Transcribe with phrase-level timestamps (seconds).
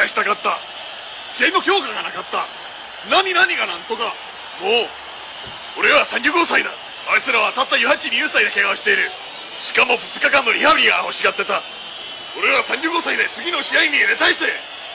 [0.00, 0.56] 試合したかった。
[1.28, 2.48] 試合の強化がなかった。
[3.10, 4.16] 何何がなんとか。
[4.64, 4.88] もう
[5.78, 6.70] 俺は35歳だ。
[7.12, 9.10] あいつらはたった18、20歳で怪我をしている。
[9.60, 11.62] しかも2日間のリハビリが欲しがってた。
[12.38, 14.46] 俺は35歳で次の試合に入れたいぜ。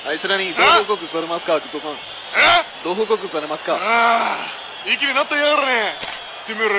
[0.07, 1.91] あいつらにどう報告されますか、グッドさん。
[1.91, 1.95] え？
[2.83, 3.75] どう報告されますか。
[3.75, 5.93] ああいきになったやがるね。
[6.47, 6.75] てめえら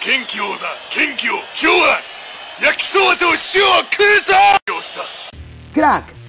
[0.00, 0.76] 元気をだ。
[0.94, 2.00] 元気を今日は
[2.62, 3.34] 焼きそばと塩を
[3.90, 4.34] 食うぞ。
[4.74, 5.02] よした
[5.74, 6.15] Crack,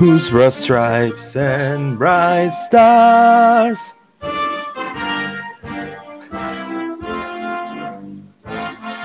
[0.00, 3.92] Whose rust stripes and bright stars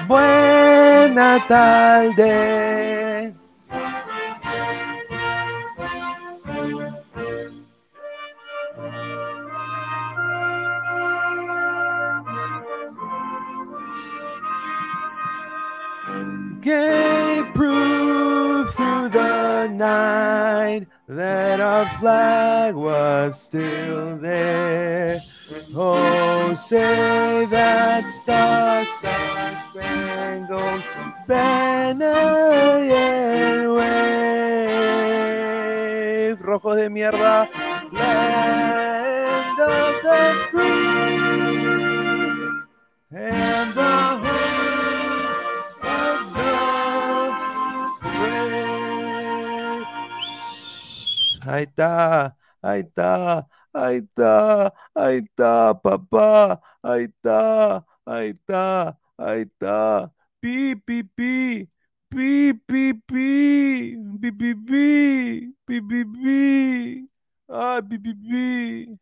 [0.07, 3.04] Buena tarde.
[23.33, 25.21] Still there.
[25.75, 30.83] Oh, say that star, star spangled
[31.27, 34.45] banner, yeah, wave.
[36.39, 37.49] Rojos de mierda,
[37.91, 40.75] land of the free
[43.11, 43.95] and the.
[51.47, 52.34] Ahí está,
[52.65, 60.11] ahí está, ahí está, ahí está, papá, ahí está, ahí está, ahí está.
[60.39, 61.69] Pi, pi, pi,
[62.09, 63.53] pi, pi, pi,
[64.21, 67.09] pi, pi, pi, pi, pi, pi.
[67.47, 68.99] Ay, pi, pi, pi.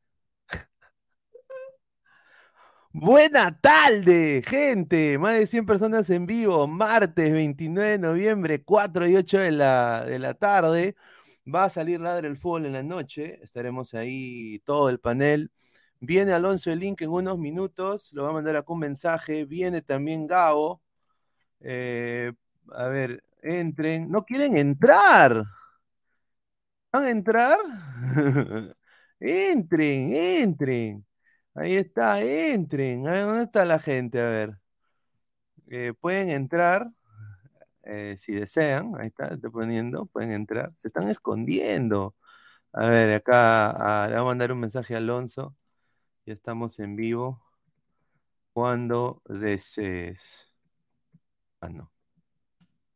[2.92, 5.18] Buena tarde, gente.
[5.18, 6.68] Más de 100 personas en vivo.
[6.68, 10.96] Martes 29 de noviembre, 4 y 8 de la, de la tarde.
[11.46, 13.40] Va a salir Ladre el Fútbol en la noche.
[13.44, 15.52] Estaremos ahí todo el panel.
[16.00, 18.12] Viene Alonso el link en unos minutos.
[18.14, 19.46] Lo va a mandar acá un mensaje.
[19.46, 20.82] Viene también Gabo.
[21.62, 22.34] Eh,
[22.74, 24.10] a ver, entren.
[24.12, 25.44] No quieren entrar.
[26.92, 27.58] ¿Van a entrar?
[29.20, 31.06] entren, entren.
[31.56, 33.04] Ahí está, entren.
[33.04, 34.22] ¿Dónde está la gente?
[34.22, 34.58] A ver.
[35.68, 36.90] Eh, pueden entrar
[37.84, 38.94] eh, si desean.
[39.00, 40.06] Ahí está, estoy poniendo.
[40.08, 40.74] Pueden entrar.
[40.78, 42.16] Se están escondiendo.
[42.74, 45.56] A ver, acá ah, le voy a mandar un mensaje a Alonso.
[46.26, 47.42] Ya estamos en vivo.
[48.54, 50.50] cuando desees.
[51.62, 51.92] Ah, no.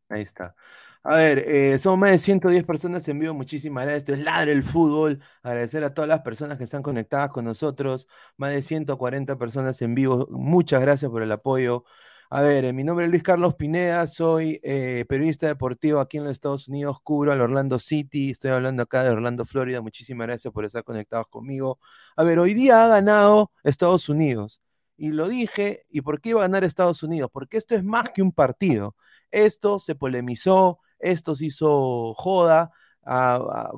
[0.10, 0.56] Ahí está.
[1.04, 3.34] A ver, eh, somos más de 110 personas en vivo.
[3.34, 4.04] Muchísimas gracias.
[4.04, 5.22] Esto es Ladre el Fútbol.
[5.44, 8.08] Agradecer a todas las personas que están conectadas con nosotros.
[8.38, 10.28] Más de 140 personas en vivo.
[10.32, 11.86] Muchas gracias por el apoyo.
[12.30, 16.26] A ver, eh, mi nombre es Luis Carlos Pineda, soy eh, periodista deportivo aquí en
[16.26, 20.54] los Estados Unidos, cubro al Orlando City, estoy hablando acá de Orlando, Florida, muchísimas gracias
[20.54, 21.80] por estar conectados conmigo.
[22.18, 24.60] A ver, hoy día ha ganado Estados Unidos,
[24.98, 27.30] y lo dije, ¿y por qué iba a ganar Estados Unidos?
[27.32, 28.96] Porque esto es más que un partido,
[29.32, 32.72] esto se polemizó, esto se hizo joda,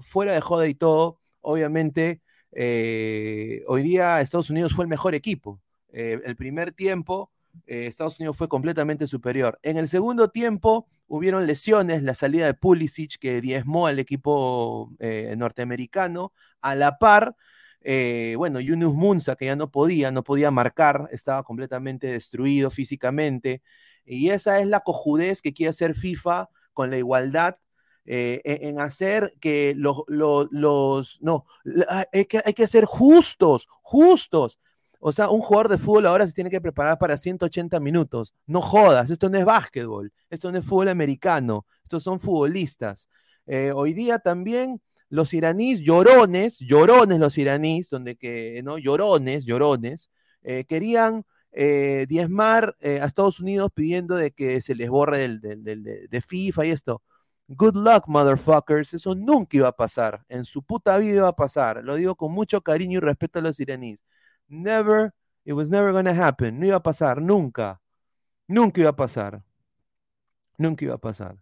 [0.02, 5.62] fuera de joda y todo, obviamente, eh, hoy día Estados Unidos fue el mejor equipo.
[5.92, 7.32] el primer tiempo
[7.68, 9.60] eh, Estados Unidos fue completamente superior.
[9.64, 15.34] En el segundo tiempo hubieron lesiones, la salida de Pulisic que diezmó al equipo eh,
[15.38, 17.36] norteamericano, a la par,
[17.82, 23.62] eh, bueno, Yunus Munza que ya no podía, no podía marcar, estaba completamente destruido físicamente,
[24.06, 27.58] y esa es la cojudez que quiere hacer FIFA con la igualdad
[28.06, 31.46] e, en hacer que los, los, no,
[32.12, 34.60] hay que, hay que ser justos, justos.
[35.00, 38.34] O sea, un jugador de fútbol ahora se tiene que preparar para 180 minutos.
[38.46, 43.10] No jodas, esto no es básquetbol, esto no es fútbol americano, estos son futbolistas.
[43.48, 48.78] Eh, hoy día también los iraníes, llorones, llorones los iraníes, donde que, ¿no?
[48.78, 50.10] Llorones, llorones,
[50.44, 56.22] eh, querían eh, diezmar a Estados Unidos pidiendo de que se les borre del, de
[56.22, 57.02] FIFA y esto.
[57.48, 58.94] Good luck, motherfuckers.
[58.94, 60.24] Eso nunca iba a pasar.
[60.30, 61.84] En su puta vida iba a pasar.
[61.84, 64.06] Lo digo con mucho cariño y respeto a los iraníes.
[64.50, 65.14] Never,
[65.46, 66.60] it was never gonna happen.
[66.60, 67.82] No iba a pasar, nunca.
[68.48, 69.44] Nunca iba a pasar.
[70.58, 71.38] Nunca iba a pasar.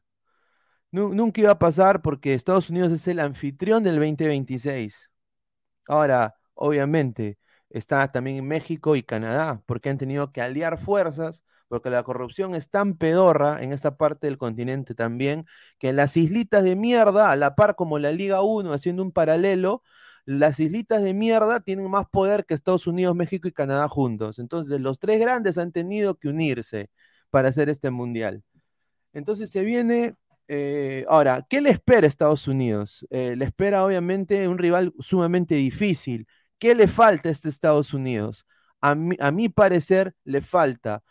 [0.92, 5.10] nunca iba a pasar porque Estados Unidos es el anfitrión del 2026.
[5.88, 7.38] Ahora, obviamente,
[7.70, 12.70] está también México y Canadá, porque han tenido que aliar fuerzas, porque la corrupción es
[12.70, 15.46] tan pedorra en esta parte del continente también,
[15.80, 19.84] que las islitas de mierda, a la par como la Liga 1, haciendo un paralelo,
[20.28, 24.40] las islitas de mierda tienen más poder que Estados Unidos, México y Canadá juntos.
[24.40, 26.90] Entonces, los tres grandes han tenido que unirse
[27.30, 28.44] para hacer este mundial.
[29.14, 30.16] Entonces, se viene.
[30.50, 33.08] Eh, ahora, ¿qué le espera a Estados Unidos?
[33.10, 36.28] Eh, le espera, obviamente, un rival sumamente difícil.
[36.60, 38.46] ¿Qué le falta a este Estados Unidos?
[38.82, 41.04] A mi, parecer, le falta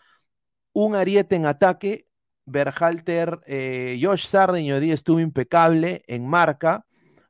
[0.75, 2.07] un ariete en ataque.
[2.45, 6.86] Berhalter, eh, Josh Sarden hoy día estuvo impecable en marca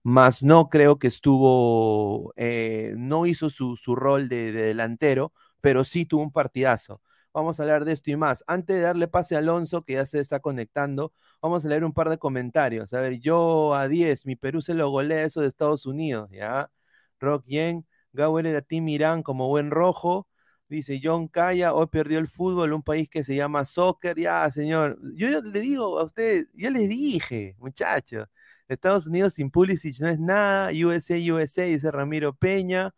[0.06, 6.22] más no creo que estuvo, eh, no hizo su, rol de, delantero, pero sí tuvo
[6.22, 7.02] un partidazo.
[7.34, 8.44] Vamos a hablar de esto y más.
[8.46, 11.92] Antes de darle pase a Alonso, que ya se está conectando, vamos a leer un
[11.92, 12.94] par de comentarios.
[12.94, 16.70] A ver, yo a 10, mi Perú se lo golea eso de Estados Unidos, ¿ya?
[17.18, 20.28] Rock Yen, Gauer era Team Irán como buen rojo.
[20.68, 24.16] Dice John Calla, hoy perdió el fútbol, un país que se llama soccer.
[24.18, 28.28] Ya, señor, yo le digo a usted, ya les dije, muchachos,
[28.68, 30.70] Estados Unidos sin Pulisic no es nada.
[30.72, 32.94] USA, USA, dice Ramiro Peña.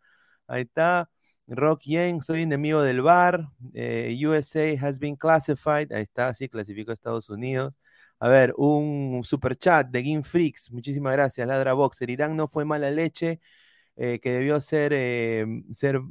[0.47, 1.09] Ahí está.
[1.47, 3.49] Rock Yang, soy enemigo del bar.
[3.73, 5.91] Eh, USA has been classified.
[5.91, 7.73] Ahí está, sí, clasificó a Estados Unidos.
[8.19, 10.71] A ver, un super chat de Game Freaks.
[10.71, 12.09] Muchísimas gracias, Ladra Boxer.
[12.09, 13.39] Irán no fue mala leche,
[13.95, 16.01] eh, que debió ser, eh, ser,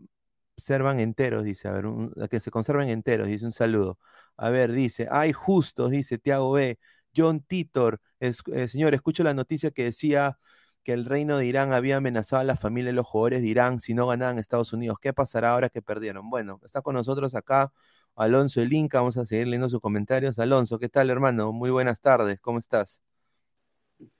[0.57, 1.69] servan enteros, dice.
[1.69, 1.85] A ver,
[2.31, 3.99] que se conserven enteros, dice un saludo.
[4.37, 6.79] A ver, dice, hay justos, dice Tiago B.
[7.17, 8.33] John Titor, eh,
[8.69, 10.39] señor, escucho la noticia que decía
[10.83, 13.81] que el reino de Irán había amenazado a la familia de los jugadores de Irán
[13.81, 14.99] si no ganaban Estados Unidos.
[15.01, 16.31] ¿Qué pasará ahora que perdieron?
[16.31, 17.73] Bueno, está con nosotros acá
[18.19, 20.39] Alonso el Inca, vamos a seguir leyendo sus comentarios.
[20.41, 21.53] Alonso, ¿qué tal, hermano?
[21.53, 23.01] Muy buenas tardes, ¿cómo estás?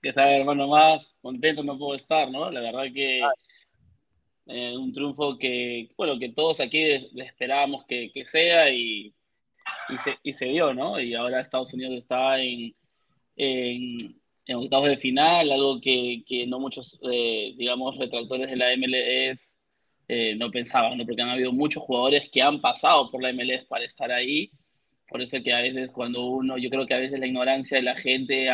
[0.01, 0.69] ¿Qué tal, hermano?
[0.69, 2.49] Más contento no puedo estar, ¿no?
[2.51, 3.21] La verdad que
[4.47, 9.13] eh, un triunfo que, bueno, que todos aquí esperábamos que, sea y,
[10.23, 11.01] y se, dio, ¿no?
[11.01, 12.75] Y ahora Estados Unidos está en,
[13.37, 14.15] en,
[14.55, 19.57] octavos de final, algo que, que no muchos, eh, digamos, retractores de la MLS
[20.09, 21.05] eh, no pensaban, ¿no?
[21.05, 24.51] Porque han habido muchos jugadores que han pasado por la MLS para estar ahí.
[25.07, 27.83] Por eso que a veces cuando uno, yo creo que a veces la ignorancia de
[27.83, 28.49] la gente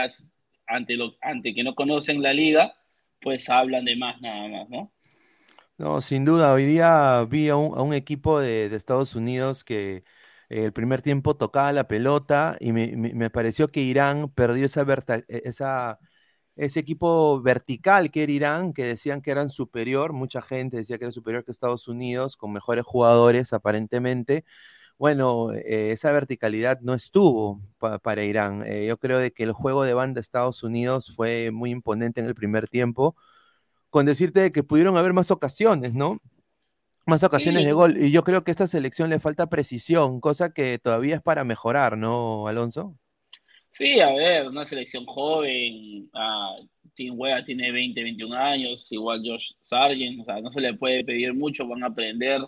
[0.66, 2.74] ante, lo, ante que no conocen la liga,
[3.20, 4.92] pues hablan de más nada más, ¿no?
[5.76, 9.64] No, sin duda, hoy día vi a un, a un equipo de, de Estados Unidos
[9.64, 10.04] que,
[10.48, 14.82] el primer tiempo tocaba la pelota y me, pareció que Irán perdió esa,
[15.28, 15.98] e, esa,
[16.56, 21.04] ese equipo vertical que era Irán, que decían que eran superior, mucha gente decía que
[21.04, 24.44] era superior que Estados Unidos, con mejores jugadores aparentemente.
[24.98, 27.60] Bueno, eh, esa verticalidad no estuvo
[28.02, 28.62] para Irán.
[28.66, 32.20] Eh, yo creo de que el juego de banda de Estados Unidos fue muy imponente
[32.20, 33.16] en el primer tiempo,
[33.90, 36.20] con decirte que pudieron haber más ocasiones, ¿no?
[37.06, 37.66] Más ocasiones Sí.
[37.66, 37.96] de gol.
[38.02, 41.44] Y yo creo que a esta selección le falta precisión, cosa que todavía es para
[41.44, 42.98] mejorar, ¿no, Alonso?
[43.70, 46.56] Sí, a ver, una selección joven, ah,
[46.94, 51.04] Tim Wea tiene 20, 21 años, igual Josh Sargent, o sea, no se le puede
[51.04, 52.40] pedir mucho, van a aprender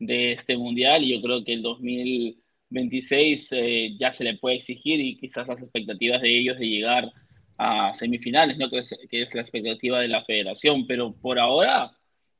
[0.00, 5.00] de este mundial y yo creo que el 2026 eh, ya se le puede exigir
[5.00, 7.10] y quizás las expectativas de ellos de llegar
[7.56, 8.68] a semifinales, ¿no?
[8.68, 11.92] Que es, que es la expectativa de la federación, pero por ahora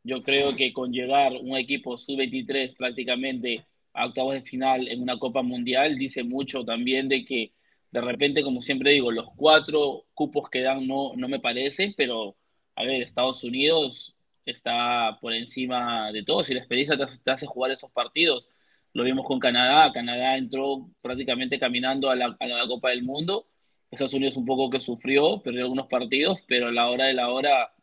[0.05, 5.19] yo creo que con llegar un equipo sub-23 prácticamente a octavos de final en una
[5.19, 7.53] Copa Mundial dice mucho también de que
[7.91, 12.37] de repente, como siempre digo, los cuatro cupos que dan no, no me parecen, pero
[12.75, 17.71] a ver, Estados Unidos está por encima de todos y la experiencia te, hace jugar
[17.71, 18.49] esos partidos.
[18.93, 23.47] Lo vimos con Canadá, Canadá entró prácticamente caminando a la, a la Copa del Mundo,
[23.91, 27.31] Estados Unidos un poco que sufrió, perdió algunos partidos, pero a la hora de la
[27.31, 27.75] hora,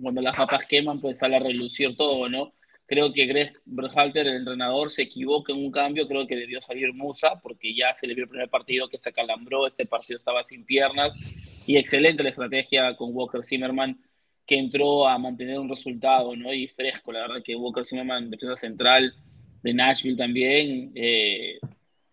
[0.00, 2.52] cuando las papas queman, pues sale a relucir todo, ¿no?
[2.86, 6.06] Creo que Greg Berhalter, el entrenador, se equivoca en un cambio.
[6.06, 9.08] Creo que debió salir Musa porque ya se le vio el primer partido que se
[9.08, 9.66] acalambró.
[9.66, 11.64] Este partido estaba sin piernas.
[11.66, 13.98] Y excelente la estrategia con Walker Zimmerman,
[14.44, 16.52] que entró a mantener un resultado ¿no?
[16.52, 17.12] y fresco.
[17.12, 19.14] La verdad que Walker Zimmerman, defensa central
[19.62, 21.58] de Nashville también, eh,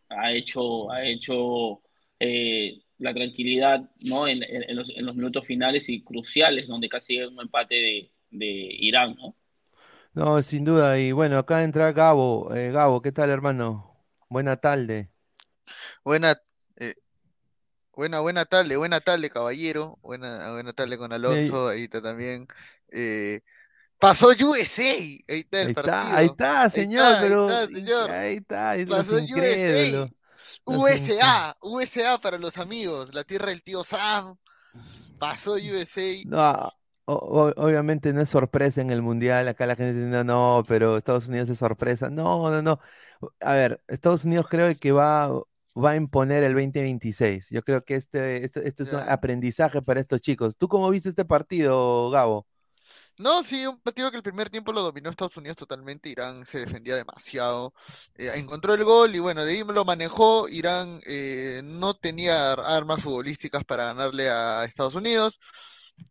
[0.07, 1.81] ha hecho, ha hecho
[2.19, 4.27] eh, la tranquilidad ¿no?
[4.27, 7.75] en, en, en, los, en, los, minutos finales y cruciales, donde casi es un empate
[7.75, 9.15] de, de Irán.
[9.15, 9.35] ¿no?
[10.13, 10.99] No, sin duda.
[10.99, 12.53] Y bueno, acá entra Gabo.
[12.53, 14.05] Eh, Gabo, ¿qué tal, hermano?
[14.27, 15.09] Buena tarde.
[16.03, 16.35] Buena,
[16.77, 16.95] eh,
[17.95, 19.97] buena, buena tarde, buena tarde, caballero.
[20.01, 21.69] Buena, buena tarde con Alonso.
[21.69, 22.47] Ahí está también.
[22.91, 23.41] Eh,
[23.97, 24.83] pasó USA.
[24.83, 25.95] Ahí está el ahí partido.
[25.97, 27.05] Está, ahí está, señor.
[27.05, 28.11] Ahí está, pero, ahí está, señor.
[28.11, 28.75] Ahí está.
[28.75, 30.09] Es pasó USA.
[30.65, 33.13] USA, USA para los amigos.
[33.13, 34.35] La tierra del tío Sam.
[35.19, 36.23] Pasó USA.
[36.25, 36.71] No,
[37.05, 40.97] o, obviamente no es sorpresa en el mundial, acá la gente dice, no, no, pero
[40.97, 42.09] Estados Unidos es sorpresa.
[42.09, 42.79] No, no, no.
[43.41, 45.29] A ver, Estados Unidos creo que va,
[45.75, 47.49] va a imponer el 2026.
[47.49, 50.55] Yo creo que este, este, este es un aprendizaje para estos chicos.
[50.57, 52.47] ¿Tú cómo viste este partido, Gabo?
[53.19, 56.07] No, sí, un partido que el primer tiempo lo dominó Estados Unidos totalmente.
[56.09, 57.73] Irán se defendía demasiado.
[58.15, 60.47] Eh, encontró el gol y bueno, de ahí lo manejó.
[60.47, 65.37] Irán eh, no tenía armas futbolísticas para ganarle a Estados Unidos.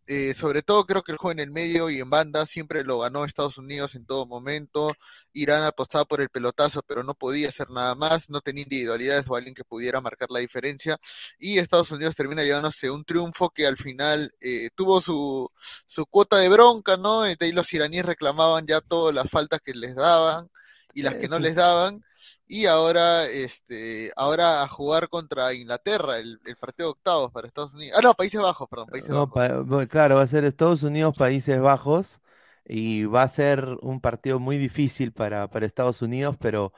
[0.07, 3.01] Eh, sobre todo creo que el juego en el medio y en banda siempre lo
[3.01, 4.92] ganó Estados Unidos en todo momento.
[5.35, 9.37] Irán apostaba por el pelotazo, pero no podía hacer nada más, no tenía individualidades o
[9.37, 10.98] alguien que pudiera marcar la diferencia.
[11.38, 15.51] Y Estados Unidos termina llevándose un triunfo que al final eh, tuvo su,
[15.87, 17.22] su, cuota de bronca, ¿no?
[17.22, 20.51] De ahí los iraníes reclamaban ya todas las faltas que les daban
[20.94, 22.03] y las que no les daban
[22.49, 27.75] y ahora este ahora a jugar contra Inglaterra el, el, partido de octavos para Estados
[27.75, 27.99] Unidos.
[27.99, 29.67] Ah no Países Bajos perdón Países no, Bajos.
[29.69, 32.21] pa, claro va a ser Estados Unidos Países Bajos
[32.65, 36.73] y va a ser un partido muy difícil para, para Estados Unidos pero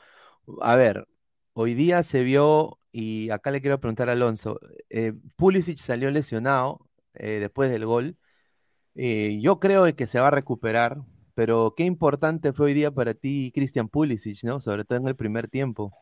[0.61, 1.07] a ver
[1.53, 6.81] hoy día se vio y acá le quiero preguntar a Alonso eh, Pulisic salió lesionado
[7.15, 8.19] eh, después del gol
[8.97, 10.99] eh, yo creo que se va a recuperar
[11.35, 14.61] pero qué importante fue hoy día para ti Christian Pulisic, ¿no?
[14.61, 15.93] Sobre todo en el primer tiempo.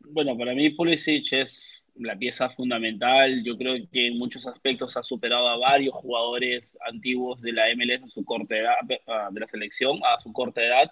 [0.00, 3.42] Bueno, para mí Pulisic es la pieza fundamental.
[3.44, 8.04] Yo creo que en muchos aspectos ha superado a varios jugadores antiguos de la MLS
[8.04, 10.90] a su corta edad, de la selección a su corta edad,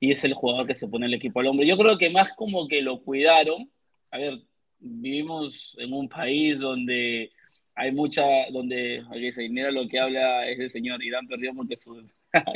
[0.00, 1.66] y es el jugador que se pone el equipo al hombro.
[1.66, 3.70] Yo creo que más como que lo cuidaron.
[4.10, 4.40] A ver,
[4.78, 7.32] vivimos en un país donde
[7.74, 12.02] hay mucha, donde, dice, mira lo que habla ese señor, Irán perdió porque su...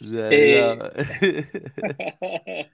[0.00, 0.78] Eh,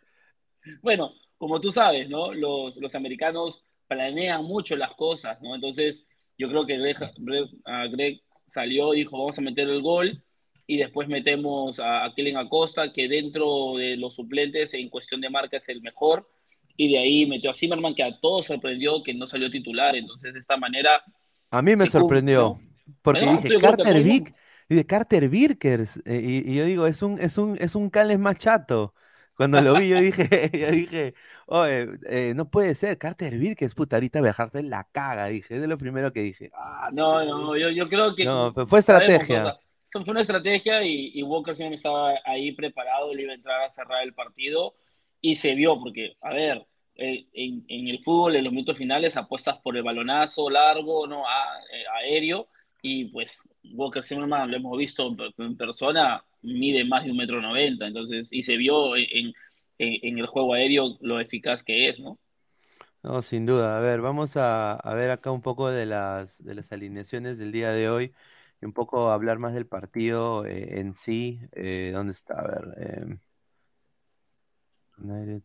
[0.82, 2.32] bueno, como tú sabes, ¿no?
[2.32, 5.54] Los, los, americanos planean mucho las cosas, ¿no?
[5.54, 6.06] Entonces,
[6.38, 10.22] yo creo que Greg, Greg, uh, Greg salió y dijo, vamos a meter el gol,
[10.66, 15.30] y después metemos a, a Kellen Acosta, que dentro de los suplentes en cuestión de
[15.30, 16.28] marca es el mejor,
[16.76, 20.32] y de ahí metió a Zimmerman, que a todos sorprendió que no salió titular, entonces
[20.32, 21.02] de esta manera...
[21.50, 22.60] A mí me sorprendió,
[23.02, 24.34] porque bueno, dije, Carter Vick
[24.68, 25.98] de Carter Birkers.
[26.04, 28.94] Eh, y, y, yo digo, es un, es un, es un Cales más chato.
[29.34, 31.14] Cuando lo vi, yo dije, yo dije,
[31.46, 35.60] oye, eh, no puede ser, Carter Birkers, puta, ahorita viajarte en la caga, dije, es
[35.60, 36.50] de lo primero que dije.
[36.54, 37.26] Ah, no, sí.
[37.26, 38.24] no, yo, yo, creo que.
[38.24, 39.58] No, fue estrategia.
[39.86, 43.60] Sabemos, fue una estrategia y, y Walker siempre estaba ahí preparado, le iba a entrar
[43.62, 44.74] a cerrar el partido
[45.20, 49.16] y se vio, porque, a ver, eh, en, en, el fútbol, en los minutos finales,
[49.16, 52.48] apuestas por el balonazo largo, no a, eh, aéreo
[52.82, 57.86] y pues Walker Zimmerman lo hemos visto en persona, mide más de un metro noventa,
[57.86, 59.32] entonces, y se vio en,
[59.78, 62.18] en, en, el juego aéreo lo eficaz que es, ¿no?
[63.04, 63.76] No, sin duda.
[63.78, 67.52] A ver, vamos a, a, ver acá un poco de las, de las alineaciones del
[67.52, 68.12] día de hoy
[68.60, 71.40] y un poco hablar más del partido eh, en sí.
[71.52, 72.34] Eh, ¿Dónde está?
[72.34, 72.74] A ver.
[72.78, 73.16] Eh,
[74.98, 75.42] United.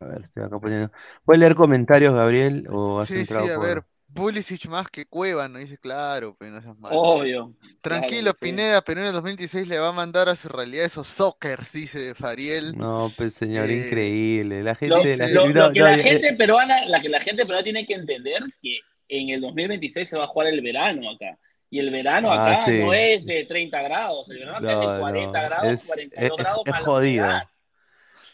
[0.00, 0.90] A ver, estoy acá poniendo.
[1.24, 2.66] ¿Puedes leer comentarios, Gabriel?
[2.70, 5.58] ¿O has Sí, a por- ver, Pulisic más que Cueva, ¿no?
[5.58, 6.98] Dice, claro, pero no seas malo.
[6.98, 7.52] Obvio.
[7.80, 8.46] Tranquilo, Claro, sí.
[8.46, 12.14] Pineda, pero en el 2016 le va a mandar a su realidad esos soccer, dice
[12.14, 12.76] Fariel.
[12.76, 14.62] No, pues señor, Eh, increíble.
[14.62, 15.16] La gente.
[15.16, 15.28] la-
[15.72, 19.40] la eh, gente peruana, la que la gente peruana tiene que entender que en el
[19.40, 21.38] 2026 se va a jugar el verano acá.
[21.72, 22.78] Y el verano Ah, acá sí.
[22.78, 26.30] no es de 30 grados, el verano acá es de 40 no, grados, es- 42
[26.30, 27.24] es- grados es la jodido.
[27.24, 27.42] humedad.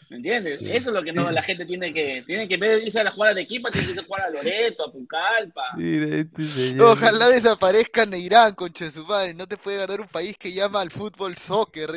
[0.09, 0.61] ¿Me entiendes?
[0.61, 2.99] Eso es lo que no, la gente tiene que, tiene que en vez de irse
[2.99, 5.63] a la jugar de equipo, tiene que irse a jugar a Loreto, a Pucallpa.
[5.75, 6.91] Mira, este señor.
[6.91, 9.33] Ojalá desaparezcan de Irán, concha de su madre.
[9.33, 11.91] No te puede ganar un país que llama al fútbol soccer.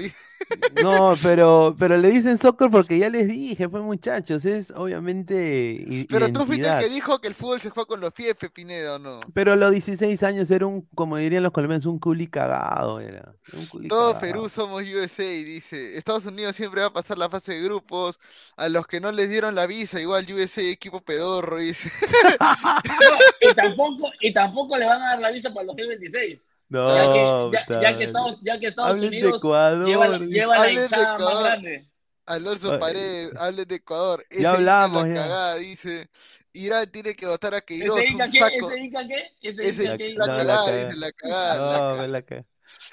[0.82, 6.32] No, pero, pero le dicen soccer porque ya les dije, pues muchachos, es obviamente Pero
[6.32, 8.98] tú fuiste el que dijo que el fútbol se juega con los pies, Pepineda, ¿o
[8.98, 9.20] no?
[9.34, 13.34] Pero a los 16 años era un, como dirían los colombianos, un culi cagado era.
[13.52, 14.20] Un culi Todo cagado.
[14.20, 15.96] Perú somos USA, dice.
[15.96, 18.18] Estados Unidos siempre va a pasar la fase de grupos.
[18.56, 21.90] A los que no les dieron la visa, igual USA equipo pedorro, dice.
[22.40, 26.46] No, y, tampoco, y tampoco le van a dar la visa para el 2026.
[26.70, 27.18] No, ya, que,
[27.52, 28.04] ya- puta ya que madre.
[28.04, 30.30] Estados, ya que Estados Hablen de Unidos Ecuador, lleva, la- dice.
[30.30, 31.44] lleva la Hablen de hinchada más Ecuador.
[31.44, 31.90] grande.
[32.26, 32.78] Alonso.
[32.78, 34.26] Paredes, hable de Ecuador.
[34.30, 35.14] Ese Ya hablamos, la ya.
[35.14, 36.08] cagada, dice.
[36.52, 38.38] Irán tiene que votar a Queiroz, ¿Ese un Ica qué?
[38.38, 38.70] saco.
[38.70, 39.24] ¿Ese Ica qué?
[39.42, 40.14] ¿Ese Ese Ica La- qué?
[40.14, 42.08] la no, la cagada, dice, la cagada, la No, cagada.
[42.08, 42.24] la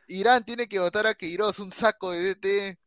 [0.07, 2.79] Irán tiene que votar a Queiroz, un saco de DT.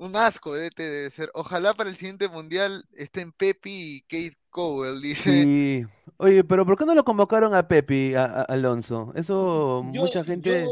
[0.00, 1.30] Un asco de DT debe ser.
[1.34, 5.30] Ojalá para el siguiente mundial estén Pepi y Kate Cowell, dice.
[5.44, 5.84] Sí.
[6.16, 9.12] Oye, pero ¿por qué no lo convocaron a Pepi, a, a- Alonso?
[9.14, 10.66] Eso Yo, mucha gente...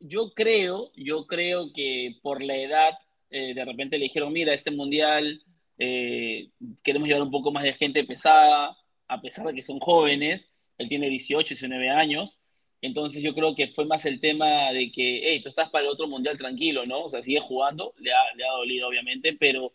[0.00, 2.94] yo creo, yo creo que por la edad,
[3.28, 5.42] eh, de repente le dijeron, mira, este mundial
[5.76, 6.48] eh,
[6.82, 8.74] queremos llevar un poco más de gente pesada,
[9.06, 12.40] a pesar de que son jóvenes, él tiene 18, 19 años,
[12.86, 15.90] entonces yo creo que fue más el tema de que, hey, tú estás para el
[15.90, 17.04] otro mundial tranquilo, ¿no?
[17.04, 19.72] O sea, sigue jugando, le ha, le ha dolido obviamente, pero,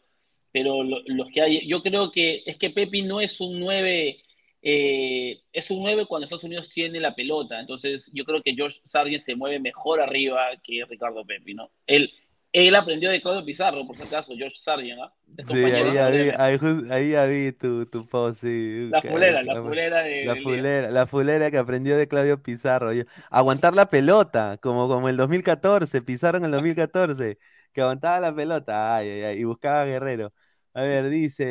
[0.51, 4.19] pero lo- los que hay, yo creo que es que Pepi no es un 9
[4.61, 7.59] eh, es un 9 cuando Estados Unidos tiene la pelota.
[7.59, 11.71] Entonces, yo creo que George Sargent se mueve mejor arriba que Ricardo Pepi, ¿no?
[11.87, 12.11] Él,
[12.51, 14.99] él aprendió de Claudio Pizarro, por si acaso, George Sargent.
[15.37, 16.59] Es Sí, ahí de ya vi, ahí,
[16.91, 18.89] ahí ya vi tu, tu post, sí.
[18.91, 20.25] La fulera, la fulera de.
[20.25, 22.91] La fulera, la fulera que aprendió de Claudio Pizarro.
[23.29, 27.37] Aguantar la pelota, como, como el 2014, Pizarro en el 2014,
[27.73, 30.33] que aguantaba la pelota, ay, ay, ay, y buscaba a Guerrero.
[30.73, 31.45] A ver, dice,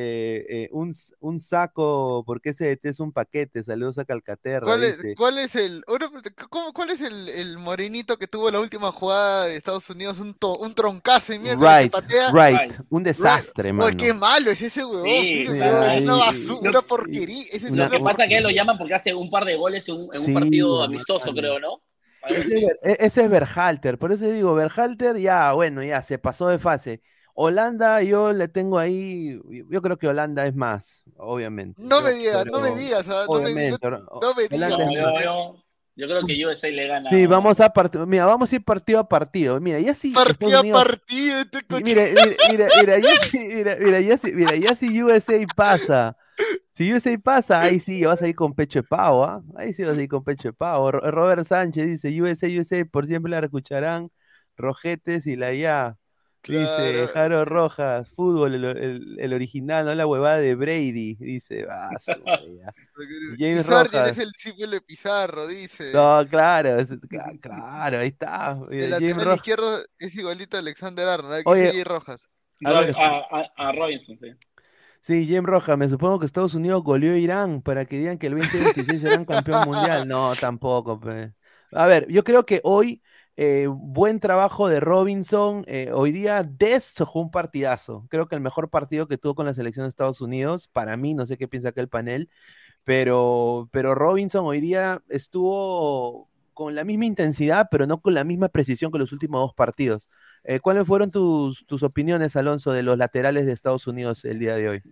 [0.65, 4.99] eh, un, un saco, porque ese DT es un paquete, saludos a Calcaterra, ¿Cuál es,
[5.01, 5.17] dice.
[5.17, 5.85] cuál es el,
[6.51, 10.19] ¿cómo- cuál es el, el morenito que tuvo la última jugada de Estados Unidos?
[10.19, 12.33] Un, to- un troncazo y que Right, patea.
[12.33, 12.81] right, Right.
[12.91, 13.97] un desastre, Oye, mano.
[13.97, 17.43] qué malo es ese huevón, Sí, sí, es una basura, una porquería.
[17.53, 19.57] Ese es Una- Lo que pasa es que lo llaman porque hace un par de
[19.57, 21.83] goles en un, en un Sí, partido amistoso, creo, ¿no?
[22.29, 26.59] Ese e- ese es Berhalter, por eso digo, Berhalter ya, bueno, ya se pasó de
[26.59, 27.03] fase.
[27.41, 31.81] Holanda, yo le tengo ahí, yo creo que Holanda es más, obviamente.
[31.81, 33.79] No me pero- digas, no me digas, no me, Obviamente,
[34.19, 34.77] no, me digas.
[35.25, 37.09] Yo, yo creo que USA le gana.
[37.11, 39.61] Sí, vamos a part- mira, vamos a ir partido a partido.
[39.61, 41.83] Mira, ya sí Partido Estados a Unidos- partido, este coche.
[41.85, 46.17] mira, mira, mira, mira, ya sí, mira, mira, ya sí, mira, ya si USA pasa,
[46.73, 49.43] si USA pasa, ahí sí vas a ir con pecho de pavo, ¿ah?
[49.57, 50.91] Ahí sí vas a ir con pecho de pavo.
[50.91, 54.11] Ro- Robert Sánchez dice, USA, USA, por siempre la escucharán,
[54.57, 55.97] Rojetes y la ya.
[56.49, 57.09] Dice Claro.
[57.13, 61.15] Jaro Rojas, fútbol, el, el- el original, no la huevada de Brady.
[61.17, 61.91] Dice, ah,
[63.39, 64.11] James Sargent Rojas.
[64.13, 65.93] es el discípulo de Pizarro, dice.
[65.93, 66.89] No, claro, es-
[67.41, 68.59] claro, ahí está.
[68.71, 71.35] El lateral izquierdo es igualito a Alexander Arnold.
[71.35, 72.29] Aquí Oye, Rojas.
[72.65, 74.29] a ver, a, a- a Robinson, sí.
[75.01, 78.27] Sí, James Rojas, me supongo que Estados Unidos goleó a Irán para que digan que
[78.27, 80.07] el 2026 serán campeón mundial.
[80.09, 81.01] No, tampoco.
[81.01, 81.33] pe.
[81.73, 83.03] A ver, yo creo que hoy,
[83.41, 85.65] eh, buen trabajo de Robinson.
[85.69, 88.05] eh, hoy día Des jugó un partidazo.
[88.11, 91.15] Creo que el mejor partido que tuvo con la selección de Estados Unidos, para mí,
[91.15, 92.29] no sé qué piensa acá el panel,
[92.83, 98.49] pero, pero Robinson hoy día estuvo con la misma intensidad, pero no con la misma
[98.49, 100.11] precisión que los últimos dos partidos.
[100.43, 104.57] Eh, ¿Cuáles fueron tus, tus opiniones, Alonso, de los laterales de Estados Unidos el día
[104.57, 104.83] de hoy?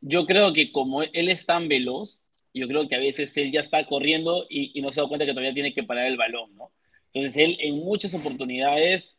[0.00, 2.18] Yo creo que como él es tan veloz,
[2.52, 5.24] yo creo que a veces él ya está corriendo y, y no se da cuenta
[5.24, 6.72] que todavía tiene que parar el balón, ¿no?
[7.16, 9.18] Entonces él en muchas oportunidades,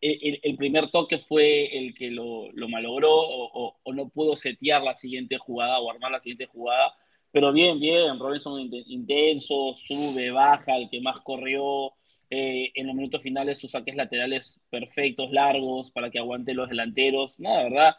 [0.00, 4.08] el, el- el primer toque fue el que lo, lo malogró o, o- o no
[4.08, 6.94] pudo setear la siguiente jugada o armar la siguiente jugada.
[7.32, 11.92] Pero bien, bien, Robinson int- intenso, sube, baja, el que más corrió.
[12.34, 17.38] eh, en los minutos finales sus saques laterales perfectos, largos, para que aguante los delanteros.
[17.38, 17.96] No, la verdad,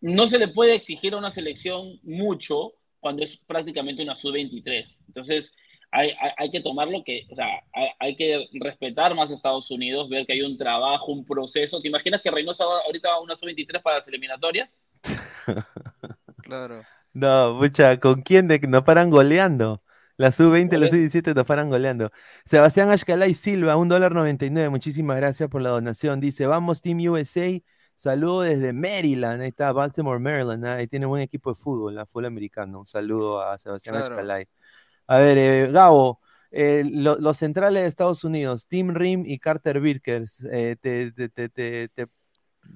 [0.00, 5.00] no se le puede exigir a una selección mucho cuando es prácticamente una sub-23.
[5.08, 5.52] Entonces,
[5.96, 9.70] hay, hay, hay, que tomarlo que, o sea, hay, hay, que respetar más a Estados
[9.70, 11.80] Unidos, ver que hay un trabajo, un proceso.
[11.80, 14.68] ¿Te imaginas que Reynoso ahorita va a una sub-23 para las eliminatorias?
[16.42, 16.82] claro.
[17.14, 19.82] No, mucha, ¿con quién de, nos paran goleando?
[20.18, 22.10] La sub-20 y la sub-17 nos paran goleando.
[22.44, 24.68] Sebastián Ashkalay Silva, un dólar 99.
[24.68, 26.20] Muchísimas gracias por la donación.
[26.20, 27.58] Dice, vamos Team USA.
[27.94, 29.40] Saludo desde Maryland.
[29.40, 30.66] Ahí está, Baltimore, Maryland.
[30.66, 32.80] Ahí tiene buen equipo de fútbol, la fútbol americano.
[32.80, 34.14] Un saludo a Sebastián claro.
[34.14, 34.46] Ashkalay.
[35.06, 39.80] A ver, eh, Gabo, eh, lo, los centrales de Estados Unidos, Tim Rim y Carter
[39.80, 42.06] Birkers, eh, te, te, te, te,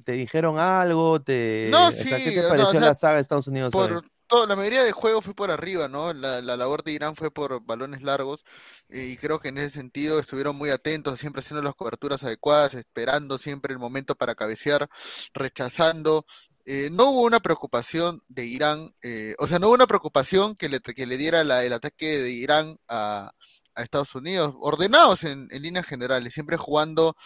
[0.04, 1.20] te dijeron algo?
[1.20, 3.46] Te, no, o sí, sea, ¿Qué te pareció no, o sea, la saga de Estados
[3.46, 3.70] Unidos?
[3.70, 4.02] Por, hoy?
[4.26, 6.12] todo, la mayoría de juegos fue por arriba, ¿no?
[6.12, 8.44] La, la labor de Irán fue por balones largos
[8.88, 13.38] y creo que en ese sentido estuvieron muy atentos, siempre haciendo las coberturas adecuadas, esperando
[13.38, 14.88] siempre el momento para cabecear,
[15.34, 16.26] rechazando.
[16.66, 20.68] Eh, no hubo una preocupación de Irán, eh, o sea, no hubo una preocupación que
[20.68, 23.32] le, que le diera la, el ataque de Irán a,
[23.74, 27.16] a Estados Unidos, ordenados en, en, líneas generales, siempre jugando,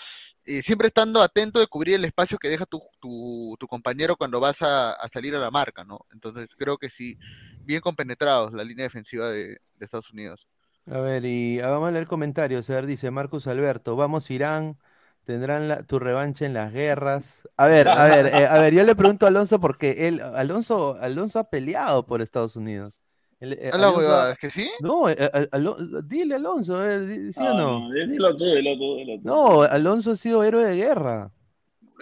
[0.47, 4.41] eh, siempre estando atento de cubrir el espacio que deja tu, tu, tu compañero cuando
[4.41, 6.01] vas a, a, salir a la marca, ¿no?
[6.13, 7.19] Entonces creo que sí,
[7.61, 10.47] bien compenetrados la línea defensiva de, de Estados Unidos.
[10.87, 12.69] A ver, y vamos a leer comentarios.
[12.69, 14.79] A ver, dice Marcus Alberto, vamos Irán,
[15.25, 17.49] tendrán la, tu revancha en las guerras.
[17.57, 20.97] A ver, a ver, eh, a ver, yo le pregunto a Alonso porque él, Alonso,
[21.01, 23.01] Alonso ha peleado por Estados Unidos.
[23.41, 24.71] El, eh, Alonso, huevada, ¿es que sí?
[24.81, 27.89] No, eh, al, al, dile Alonso, ver, ¿sí o no?
[27.89, 27.91] no?
[27.91, 29.23] Dilo tú, dilo tú, dilo tú.
[29.25, 31.33] No, Alonso ha sido héroe de guerra.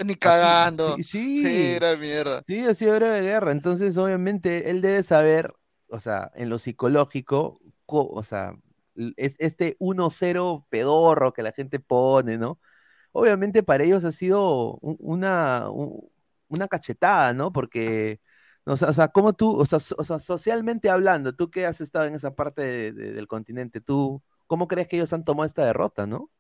[0.05, 0.97] Ni cagando.
[0.97, 1.73] Sí, sí.
[1.77, 2.43] Era mierda.
[2.47, 3.53] Sí, ha sido héroe de guerra.
[3.53, 5.55] Entonces, obviamente, él debe saber,
[5.89, 8.55] o sea, en lo psicológico, o sea,
[9.17, 12.59] es este 1-0 pedorro que la gente pone, ¿no?
[13.13, 15.69] Obviamente para ellos ha sido una,
[16.49, 17.53] una cachetada, ¿no?
[17.53, 18.21] Porque,
[18.65, 22.63] o sea, ¿cómo tú, o sea, socialmente hablando, tú que has estado en esa parte
[22.63, 26.31] de, de, del continente, tú, ¿cómo crees que ellos han tomado esta derrota, no?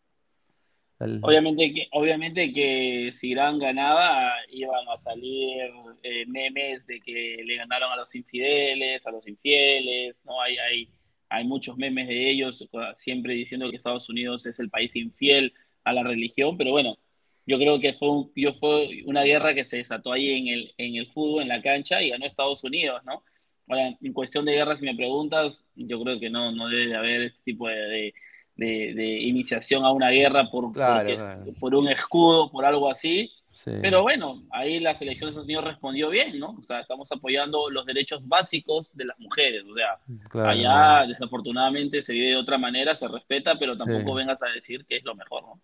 [1.22, 5.72] Obviamente, que, obviamente que si Irán ganaba, iban a salir
[6.04, 10.40] eh, memes de que le ganaron a los infideles, a los infieles, ¿no?
[10.40, 10.88] Hay, hay,
[11.28, 15.52] hay muchos memes de ellos siempre diciendo que Estados Unidos es el país infiel
[15.84, 16.98] a la religión, pero bueno,
[17.46, 20.74] yo creo que fue, un, yo fue una guerra que se desató ahí en el,
[20.78, 23.22] en el fútbol, en la cancha, y ganó Estados Unidos, ¿no?
[23.68, 26.96] Ahora, en cuestión de guerra, si me preguntas, yo creo que no, no debe de
[26.96, 28.14] haber este tipo de, de,
[28.56, 31.44] de, de iniciación a una guerra por, claro, claro.
[31.58, 33.30] por un escudo, por algo así.
[33.52, 33.70] Sí.
[33.80, 36.50] Pero bueno, ahí la selección de Estados Unidos respondió bien, ¿no?
[36.58, 39.64] O sea, estamos apoyando los derechos básicos de las mujeres.
[39.70, 41.08] O sea, claro, allá claro.
[41.08, 44.16] desafortunadamente se vive de otra manera, se respeta, pero tampoco Sí.
[44.16, 45.60] vengas a decir que es lo mejor, ¿no?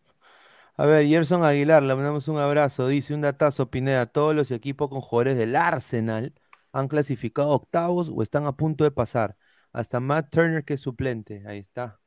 [0.77, 2.87] A ver, Gerson Aguilar, le mandamos un abrazo.
[2.89, 4.07] Dice un datazo, Pineda.
[4.07, 6.35] Todos los equipos con jugadores del Arsenal
[6.73, 9.37] han clasificado octavos o están a punto de pasar.
[9.73, 11.43] Hasta Matt Turner, que es suplente.
[11.47, 12.01] Ahí está.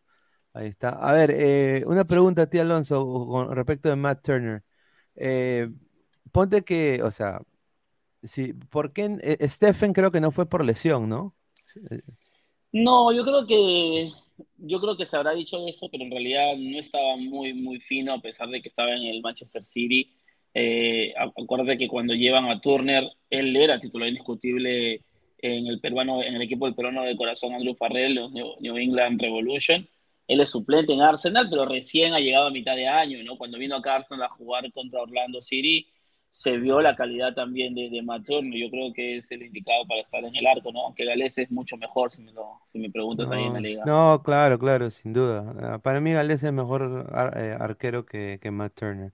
[0.53, 0.89] Ahí está.
[0.91, 4.63] A ver, eh, una pregunta a ti, Alonso, con respecto de Matt Turner.
[5.15, 5.69] Eh,
[6.31, 7.41] ponte que, o sea,
[8.23, 11.35] si, ¿por qué eh, Stephen creo que no fue por lesión, ¿no?
[12.71, 14.11] No, yo creo que
[14.57, 18.13] yo creo que se habrá dicho eso, pero en realidad no estaba muy muy fino
[18.13, 20.11] a pesar de que estaba en el Manchester City.
[20.53, 25.01] Eh, acuérdate que cuando llevan a Turner, él era titular indiscutible
[25.37, 29.21] en el peruano, en el equipo del peruano de corazón Andrew Farrell, los New England
[29.21, 29.87] Revolution.
[30.31, 33.37] Él es suplente en Arsenal, pero recién ha llegado a mitad de año, ¿no?
[33.37, 35.87] Cuando vino acá a Arsenal a jugar contra Orlando City,
[36.31, 38.57] se vio la calidad también de, de Matt Turner.
[38.57, 40.85] Yo creo que es el indicado para estar en el arco, ¿no?
[40.85, 43.59] Aunque Gales es mucho mejor, si me, lo, si me preguntas no, ahí en la
[43.59, 43.83] liga.
[43.85, 45.53] No, claro, claro, sin duda.
[45.61, 49.13] Ah, Para mí Gales es mejor ar eh, arquero que, que, Matt Turner.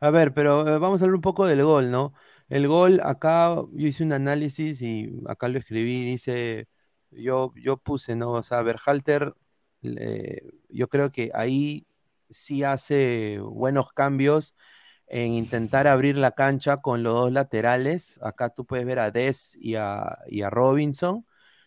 [0.00, 2.12] A ver, pero eh, vamos a hablar un poco del gol, ¿no?
[2.50, 6.68] El gol, acá yo hice un análisis y acá lo escribí, dice,
[7.10, 8.32] yo, yo puse, ¿no?
[8.32, 9.34] O sea, Berhalter,
[9.82, 11.86] yo creo que ahí
[12.30, 14.54] sí hace buenos cambios
[15.08, 18.20] en intentar abrir la cancha con los dos laterales.
[18.22, 21.26] Acá tú puedes ver a Des y a, y a Robinson.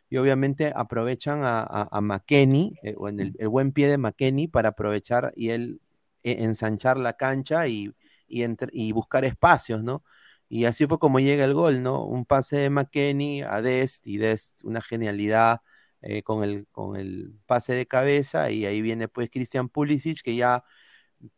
[0.10, 4.48] Y obviamente aprovechan a, a, McKenny, eh, o en el, el, buen pie de McKenny,
[4.50, 5.82] para aprovechar y él
[6.24, 7.94] eh, ensanchar la cancha y,
[8.28, 10.04] y, entre, y, buscar espacios, ¿no?
[10.50, 12.06] Y así fue como llega el gol, ¿no?
[12.06, 15.62] Un pase de McKenny a Dest y Dest, una genialidad
[16.02, 18.52] eh, con, el, con el pase de cabeza.
[18.52, 20.64] Y ahí viene pues Christian Pulisic, que ya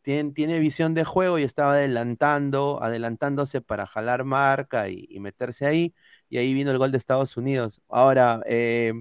[0.01, 5.93] tiene, tiene, visión de juego y estaba adelantando, adelantándose para jalar marca y, meterse ahí.
[6.29, 7.81] Y ahí vino el gol de Estados Unidos.
[7.89, 8.93] Ahora, eh,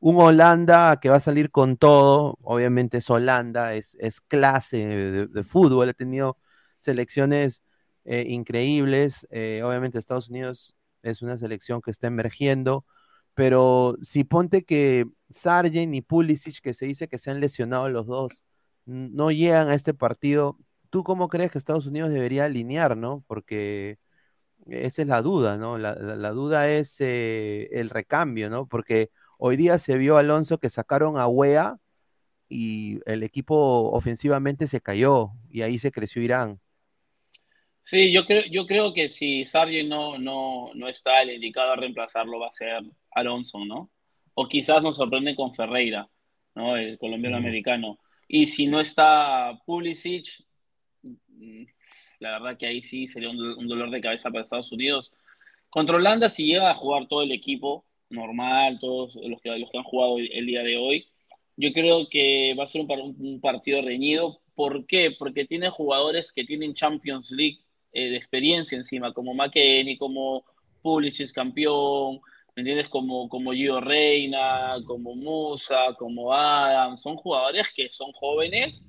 [0.00, 5.26] un Holanda que va a salir con todo, obviamente es Holanda, es, es clase de,
[5.28, 6.38] de, fútbol, ha tenido
[6.78, 7.62] selecciones
[8.04, 9.26] eh, increíbles.
[9.30, 12.84] Eh, obviamente Estados Unidos es una selección que está emergiendo,
[13.34, 18.06] pero si ponte que Sargent y Pulisic, que se dice que se han lesionado los
[18.06, 18.44] dos,
[18.86, 20.58] no llegan a este partido.
[20.90, 23.24] ¿Tú cómo crees que Estados Unidos debería alinear, no?
[23.26, 23.98] Porque
[24.66, 25.78] esa es la duda, ¿no?
[25.78, 25.94] La,
[26.32, 28.66] duda es eh, el recambio, ¿no?
[28.66, 31.78] Porque hoy día se vio Alonso que sacaron a Wea
[32.48, 36.60] y el equipo ofensivamente se cayó y ahí se creció Irán.
[37.84, 41.76] Sí, yo creo, yo creo que si Sargent no, no, no está el indicado a
[41.76, 43.90] reemplazarlo va a ser Alonso, ¿no?
[44.34, 46.08] O quizás nos sorprende con Ferreira,
[46.54, 46.76] ¿no?
[46.76, 47.98] El colombiano americano.
[48.26, 50.44] Y si no está Pulisic,
[51.02, 51.64] mm,
[52.20, 55.12] la verdad que ahí sí sería un, dolor de cabeza para Estados Unidos.
[55.70, 59.78] Contra Holanda, si llega a jugar todo el equipo normal, todos los que, los que
[59.78, 61.08] han jugado el, día de hoy,
[61.56, 64.40] yo creo que va a ser un, un, partido reñido.
[64.54, 65.10] ¿Por qué?
[65.18, 67.63] Porque tiene jugadores que tienen Champions League
[67.94, 70.44] eh, de experiencia encima, como McKenny, como
[70.82, 72.20] Pulisic campeón,
[72.56, 72.88] ¿me entiendes?
[72.88, 78.84] Como, como Gio Reina, como Musa, como Adam, son jugadores que son jóvenes.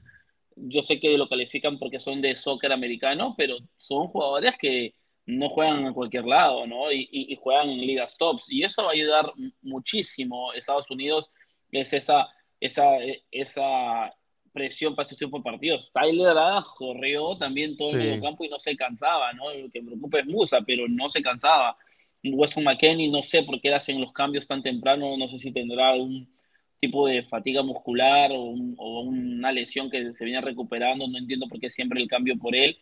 [0.56, 4.96] Yo sé que lo califican porque son de soccer americano, pero son jugadores que
[5.28, 6.91] no juegan en cualquier lado, ¿no?
[6.91, 8.46] Y, y, juegan en ligas tops.
[8.50, 11.32] Y eso va a ayudar muchísimo Estados Unidos,
[11.72, 12.28] es esa,
[12.60, 12.98] esa,
[13.32, 14.13] esa
[14.56, 15.91] presión para ese tipo de partidos.
[15.94, 19.54] Tyler Adams corrió también todo el medio campo y no se cansaba, ¿no?
[19.54, 21.78] Lo que me preocupa es Musa, pero no se cansaba.
[22.24, 25.89] Weston McKenney, no sé por qué hacen los cambios tan temprano, no sé si tendrá
[25.89, 26.34] algún
[26.80, 31.70] tipo de fatiga muscular o, una lesión que se viene recuperando, no entiendo por qué
[31.70, 32.78] siempre el cambio por él,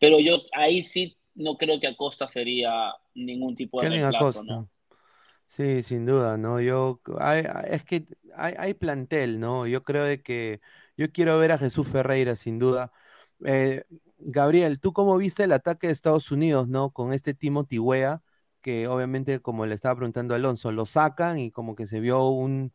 [0.00, 4.68] pero yo ahí sí no creo que Acosta sería ningún tipo de reemplazo, ¿no?
[5.46, 6.60] Sí, sin duda, ¿no?
[6.60, 7.00] Yo,
[7.66, 8.04] es que
[8.36, 9.66] hay, hay, plantel, ¿no?
[9.66, 10.60] Yo creo de que
[10.98, 12.92] yo quiero ver a Jesús Ferreira, sin duda.
[13.44, 13.84] Eh,
[14.18, 16.90] Gabriel, ¿tú cómo viste el ataque de Estados Unidos, ¿no?
[16.90, 18.20] Con este Timothy Weah,
[18.62, 22.72] que obviamente, como le estaba preguntando Alonso, lo sacan y como que se vio un,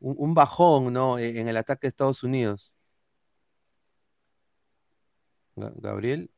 [0.00, 1.18] un, bajón, ¿no?
[1.18, 2.72] E, en el ataque de Estados Unidos.
[5.56, 6.30] Gabriel.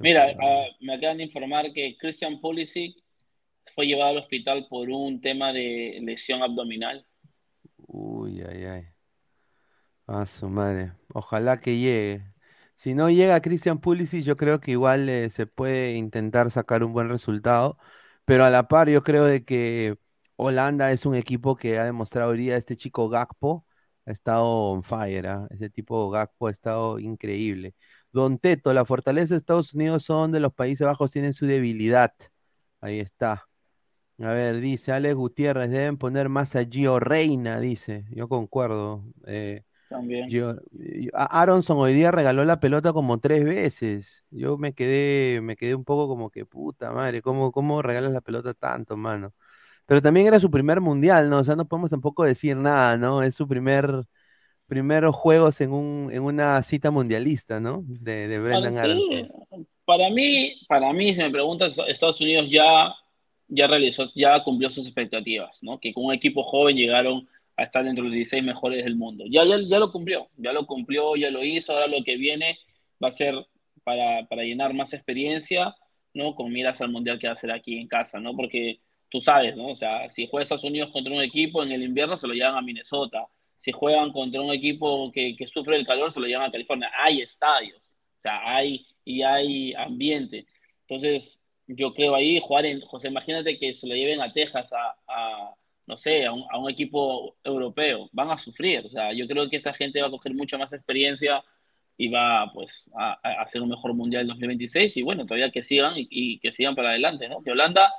[0.00, 2.96] Mira, ah, me acaban de informar que Christian Pulisic
[3.74, 7.06] fue llevado al hospital por un tema de lesión abdominal.
[7.76, 8.93] Uy, ay, ay.
[10.06, 10.92] A su madre.
[11.14, 12.24] Ojalá que llegue.
[12.76, 16.92] Si no llega Christian Pulisic, yo creo que igual eh, se puede intentar sacar un
[16.92, 17.78] buen resultado.
[18.24, 19.96] Pero a la par, yo creo de que
[20.36, 23.66] Holanda es un equipo que ha demostrado hoy día este chico Gakpo
[24.06, 25.46] ha estado on fire, ¿ah?
[25.50, 27.74] ese tipo Gakpo ha estado increíble.
[28.12, 32.12] Don Teto, la fortaleza de Estados Unidos son de los Países Bajos tienen su debilidad.
[32.80, 33.44] Ahí está.
[34.20, 38.06] A ver, dice Alex Gutiérrez, deben poner más a Gio Reina, dice.
[38.10, 39.04] Yo concuerdo.
[39.26, 40.28] Eh, también.
[40.28, 40.54] Yo,
[41.12, 44.24] Aronson hoy día regaló la pelota como tres veces.
[44.30, 48.20] Yo me quedé, me quedé un poco como que puta madre, ¿cómo, cómo regalas la
[48.20, 49.32] pelota tanto, mano?
[49.86, 51.38] Pero también era su primer mundial, ¿no?
[51.38, 53.22] O sea, no podemos tampoco decir nada, ¿no?
[53.22, 54.04] Es su primer
[54.66, 57.82] primeros juegos en, un, en una cita mundialista, ¿no?
[57.86, 59.28] De, de Brendan Aronson.
[59.84, 62.94] Para mí, para mí, si me preguntas, Estados Unidos ya,
[63.48, 65.78] ya realizó, ya cumplió sus expectativas, ¿no?
[65.78, 69.24] Que con un equipo joven llegaron a estar dentro de los 16 mejores del mundo.
[69.28, 72.58] Ya, ya, ya lo cumplió, ya lo cumplió, ya lo hizo, ahora lo que viene
[73.02, 73.34] va a ser
[73.84, 75.74] para, para llenar más experiencia,
[76.14, 76.34] ¿no?
[76.34, 78.34] Con miras al mundial que va a hacer aquí en casa, ¿no?
[78.34, 79.68] Porque tú sabes, ¿no?
[79.68, 82.56] O sea, si juega Estados Unidos contra un equipo en el invierno, se lo llevan
[82.56, 83.26] a Minnesota.
[83.60, 86.90] Si juegan contra un equipo que, que sufre el calor, se lo llevan a California.
[86.98, 87.78] Hay estadios,
[88.18, 90.46] o sea, hay y hay ambiente.
[90.82, 95.54] Entonces, yo creo ahí jugar en, José, imagínate que se lo lleven a Texas a
[95.86, 98.08] no sé, a un, equipo europeo.
[98.12, 98.84] Van a sufrir.
[98.86, 101.42] O sea, yo creo que esa gente va a coger mucha más experiencia
[101.96, 103.12] y va pues a,
[103.42, 106.90] hacer un mejor mundial en 2026 y bueno, todavía que sigan y, que sigan para
[106.90, 107.42] adelante, ¿no?
[107.42, 107.92] Que Holanda,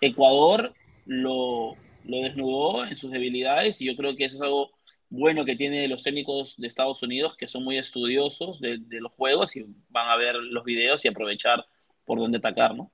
[0.00, 0.74] Ecuador
[1.04, 4.72] lo, lo, desnudó en sus debilidades y yo creo que eso es algo
[5.08, 9.12] bueno que tiene los técnicos de Estados Unidos que son muy estudiosos de, de los
[9.12, 11.64] juegos y van a ver los videos y aprovechar
[12.04, 12.90] por dónde atacar, ¿no?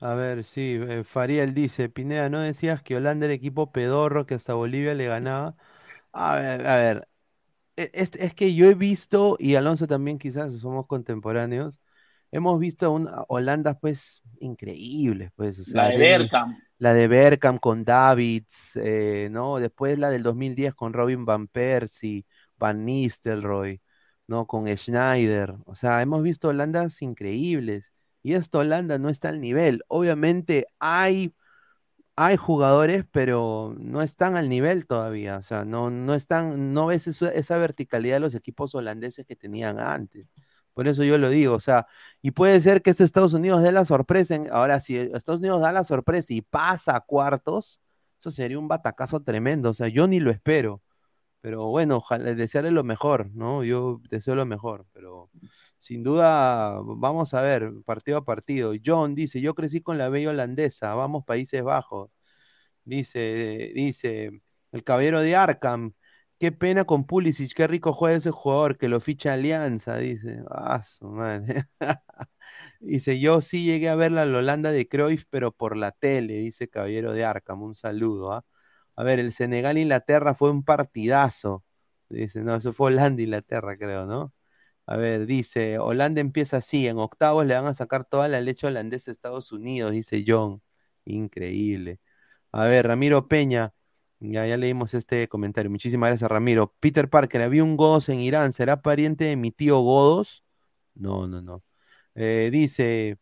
[0.00, 4.34] A ver, sí, eh, Fariel dice, Pineda, ¿no decías que Holanda era equipo pedorro que
[4.34, 5.56] hasta Bolivia le ganaba?
[6.12, 7.08] A ver, a ver,
[7.76, 11.80] e, es, es que yo he visto, y Alonso también quizás, somos contemporáneos,
[12.30, 15.60] hemos visto un Holanda pues increíble, pues.
[15.60, 16.58] O la de Berkham.
[16.78, 19.58] La de Berkham con Davids, eh, ¿no?
[19.58, 22.24] Después la del 2010 con Robin Van Persie,
[22.56, 23.80] Van Nistelrooy,
[24.28, 24.46] ¿no?
[24.46, 25.56] Con Schneider.
[25.66, 27.92] O sea, hemos visto Holandas increíbles
[28.22, 29.82] y esta Holanda no está al nivel.
[29.88, 31.34] Obviamente hay,
[32.16, 35.38] hay jugadores, pero no están al nivel todavía.
[35.38, 39.78] O sea, no, no están, no ves esa verticalidad de los equipos holandeses que tenían
[39.80, 40.26] antes.
[40.74, 41.86] Por eso yo lo digo, o sea,
[42.22, 44.36] y puede ser que este Estados Unidos dé la sorpresa.
[44.52, 47.80] ahora, si Estados Unidos da la sorpresa y pasa a cuartos,
[48.20, 49.70] Eso sería un batacazo tremendo.
[49.70, 50.82] O sea, yo ni lo espero.
[51.40, 53.64] Pero bueno, ojalá desearle lo mejor, ¿no?
[53.64, 55.30] Yo deseo lo mejor, pero
[55.78, 58.72] sin duda, vamos a ver, partido a partido.
[58.84, 62.10] John dice, yo crecí con la bella holandesa, vamos Países Bajos.
[62.84, 64.40] Dice, dice,
[64.72, 65.92] el caballero de Arkham,
[66.38, 70.42] qué pena con Pulisic, qué rico juega ese jugador, que lo ficha Alianza, dice.
[70.50, 71.08] Ah, su
[72.80, 76.68] dice, yo sí llegué a ver la Holanda de Cruyff, pero por la tele, dice
[76.68, 78.44] caballero de Arkham, un saludo, ¿ah?
[78.96, 81.64] A ver, el Senegal-Inglaterra fue un partidazo.
[82.08, 84.32] Dice, no, eso fue Holanda-Inglaterra, creo, ¿no?
[84.90, 88.66] A ver, dice, Holanda empieza así, en octavos le van a sacar toda la leche
[88.66, 90.62] holandesa a Estados Unidos, dice John.
[91.04, 92.00] Increíble.
[92.52, 93.74] A ver, Ramiro Peña,
[94.20, 95.70] ya, leímos este comentario.
[95.70, 96.74] Muchísimas gracias, Ramiro.
[96.80, 100.44] Peter Parker, había un Godos en Irán, ¿será pariente de mi tío Godos?
[100.94, 101.62] No, no, no.
[102.14, 103.18] Eh, dice,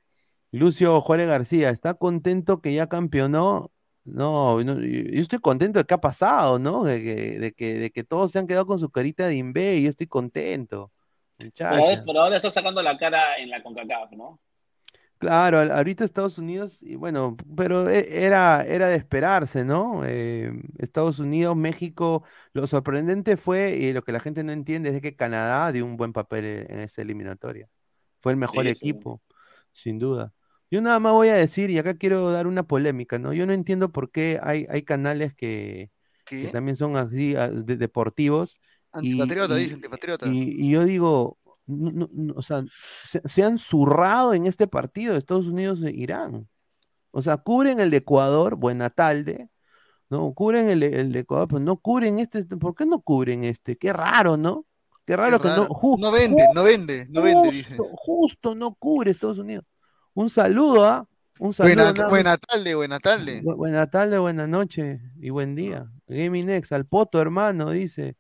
[0.53, 3.73] Lucio Juárez García, ¿está contento que ya campeonó?
[4.05, 6.85] No, no, yo estoy contento de que ha pasado, ¿no?
[6.85, 9.83] De que, de que, de que todos se han quedado con su carita de y
[9.85, 10.93] yo estoy contento.
[11.67, 12.03] Pero, Muchacha.
[12.07, 14.41] pero ahora está sacando la cara en la CONCACAF, ¿no?
[15.19, 20.03] Claro, ahorita Estados Unidos, y bueno, pero e- era, era de esperarse, ¿no?
[20.05, 22.23] Eh, Estados Unidos, México,
[22.53, 25.97] lo sorprendente fue, y lo que la gente no entiende, es que Canadá dio un
[25.97, 27.67] buen papel en, esa eliminatoria.
[28.21, 28.87] Fue el mejor Sí, sí.
[28.91, 29.23] equipo,
[29.73, 30.35] sin duda.
[30.71, 33.33] Yo nada más voy a decir, y acá quiero dar una polémica, ¿no?
[33.33, 35.91] Yo no entiendo por qué hay, hay canales que,
[36.41, 38.61] que también son así, de- deportivos,
[38.99, 40.27] Antipatriota, y- dice, antipatriota.
[40.29, 42.65] y- y yo digo, no- no- no, o sea,
[43.09, 46.49] se, se han zurrado en este partido de Estados Unidos e Irán.
[47.11, 49.49] O sea, cubren el de Ecuador, buena tarde,
[50.11, 50.33] ¿no?
[50.35, 52.45] Cubren el, de- el de Ecuador, pero no cubren este.
[52.45, 53.77] ¿Por qué no cubren este?
[53.77, 54.67] Qué raro, ¿no?
[55.07, 55.69] Qué Qué raro que no.
[55.99, 57.77] No vende, no vende, no vende, dice.
[57.77, 59.65] justo, justo no cubre Estados Unidos.
[60.15, 61.09] Un saludo, ¿ah?
[61.39, 61.75] Un saludo.
[61.85, 63.43] Buena, buena tarde, buena tarde.
[63.43, 65.87] Bu- buena tarde, buena noche y buen día.
[66.09, 68.17] Gaming Next, al poto, hermano, dice.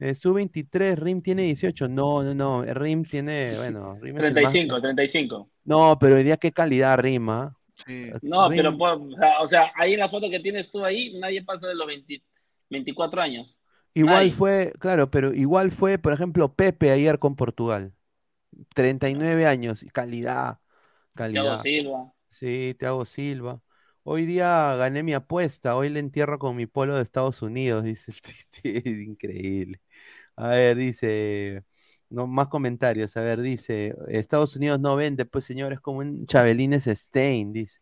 [0.00, 1.88] Eh, su 23, Rim tiene 18.
[1.88, 2.64] No, no, no.
[2.64, 5.50] eh, Rim tiene, bueno, Rim es el más- 35, 35.
[5.64, 7.56] No, pero hoy día qué calidad Rima.
[7.86, 8.10] Sí.
[8.22, 9.00] No, Rim- pero por-
[9.40, 12.22] o sea, ahí en la foto que tienes tú ahí, nadie pasa de los 20
[12.70, 13.60] 24 años.
[13.94, 14.30] Igual Nadie.
[14.30, 17.92] fue, claro, pero igual fue, por ejemplo, Pepe ayer con Portugal.
[18.74, 20.58] 39 años, y calidad,
[21.14, 21.62] Thiago calidad.
[21.62, 22.12] Silva.
[22.30, 23.60] Sí, Thiago Silva.
[24.10, 28.10] Hoy día gané mi apuesta, hoy le entierro con mi polo de Estados Unidos, dice.
[28.64, 29.82] Es increíble.
[30.36, 31.64] A ver, dice,
[32.08, 33.16] no, más comentarios.
[33.18, 37.80] A ver, dice, Estados Unidos no vende, pues señores, como un Chabelines Stein, dice.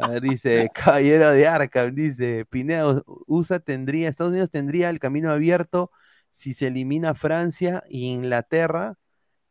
[0.00, 5.30] A ver, dice, Caballero de Arkham, dice, Pineda, USA tendría, Estados Unidos tendría el camino
[5.30, 5.90] abierto
[6.30, 8.98] si se elimina Francia e Inglaterra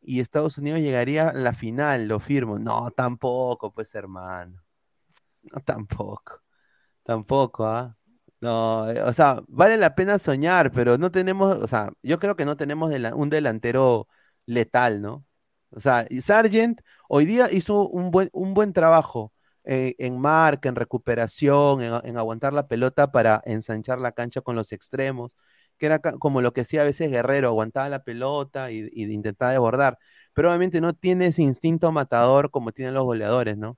[0.02, 2.60] y Estados Unidos llegaría a la final, lo firmo.
[2.60, 4.62] No, tampoco, pues hermano.
[5.44, 6.42] No, tampoco.
[7.04, 7.98] Tampoco, ¿ah?
[8.42, 12.36] No, eh, o sea, vale la pena soñar, pero no tenemos, o sea, yo creo
[12.36, 14.08] que no tenemos un delantero
[14.46, 15.26] letal, ¿no?
[15.72, 19.34] O sea, Sargent hoy día hizo un buen, un buen trabajo
[19.64, 24.72] eh, en marca, en recuperación, en, aguantar la pelota para ensanchar la cancha con los
[24.74, 25.32] extremos,
[25.78, 29.52] que era como lo que hacía a veces Guerrero, aguantaba la pelota y, y intentaba
[29.52, 29.98] desbordar,
[30.34, 33.78] pero obviamente no tiene ese instinto matador como tienen los goleadores, ¿no?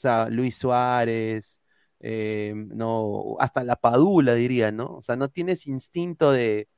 [0.00, 1.60] O sea, Luis Suárez,
[2.00, 4.86] eh, no, hasta la Padula diría, ¿no?
[4.96, 6.68] O sea, no tiene ese instinto de,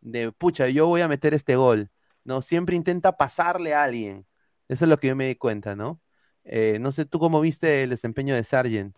[0.00, 1.90] de, pucha, yo voy a meter este gol,
[2.24, 2.42] ¿no?
[2.42, 4.26] Siempre intenta pasarle a alguien.
[4.68, 6.00] Eso es lo que yo me di cuenta, ¿no?
[6.44, 8.96] Eh, no sé, ¿tú cómo viste el desempeño de Sargent?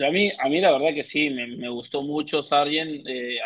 [0.00, 3.06] A mí, a mí la verdad que sí, me, me gustó mucho Sargent.
[3.06, 3.38] eh,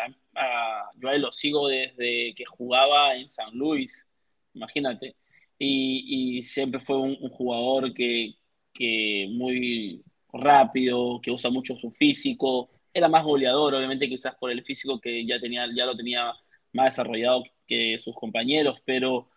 [0.97, 4.07] yo a lo sigo desde que jugaba en San Luis,
[4.53, 5.15] imagínate.
[5.59, 8.35] Y, siempre fue un, jugador que,
[8.73, 12.69] que muy rápido, que usa mucho su físico.
[12.93, 16.33] Era más goleador, obviamente quizás por el físico que ya tenía, ya lo tenía
[16.73, 19.29] más desarrollado que sus compañeros, pero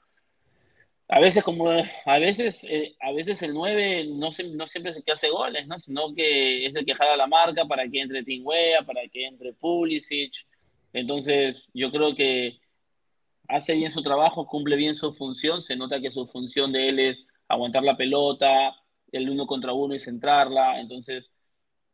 [1.09, 5.05] a veces como a veces eh, a veces el 9 no, no siempre es el
[5.05, 5.79] que hace goles, ¿no?
[5.81, 9.53] Sino que es el que jala la marca para que entre Tingwea, para que entre
[9.55, 10.47] Pulisic.
[10.93, 12.60] Entonces, yo creo que
[13.51, 16.99] hace bien su trabajo, cumple bien su función, se nota que su función de él
[17.01, 18.75] es aguantar la pelota,
[19.13, 20.81] el uno contra uno y centrarla.
[20.81, 21.31] Entonces,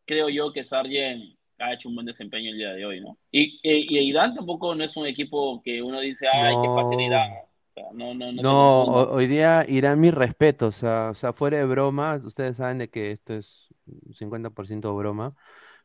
[0.05, 3.19] creo yo que Sargent ha hecho un buen desempeño el día de hoy, ¿no?
[3.31, 6.99] Y, y, y Irán tampoco no es un equipo que uno dice, ay, qué fácil
[6.99, 7.05] No.
[7.05, 7.31] Irán.
[7.33, 11.33] O sea, no, no, no No, hoy día irán mis respetos, o sea, o sea,
[11.33, 13.69] fuera de bromas, ustedes saben de que esto es
[14.15, 15.35] 50% broma,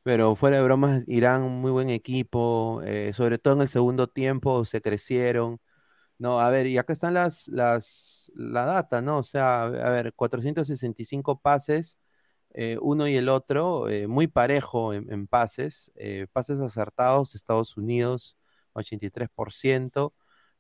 [0.04, 4.66] pero fuera de bromas, Irán muy buen equipo, eh, sobre todo en el segundo tiempo
[4.66, 5.60] se crecieron,
[6.20, 9.20] no, a ver, y acá están las, las, la data, ¿no?
[9.20, 12.00] O sea, a ver, 465 pases
[12.54, 15.92] eh, uno y el otro, eh, muy parejo en, en pases,
[16.34, 18.38] pases acertados, Estados Unidos
[18.74, 20.14] 83%,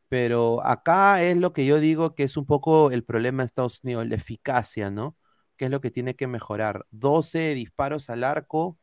[0.09, 3.81] pero acá es lo que yo digo que es un poco el problema de Estados
[3.83, 5.17] Unidos, la eficacia, ¿no?
[5.57, 6.85] Que es lo que tiene que mejorar.
[6.91, 8.77] 12 disparos al arco,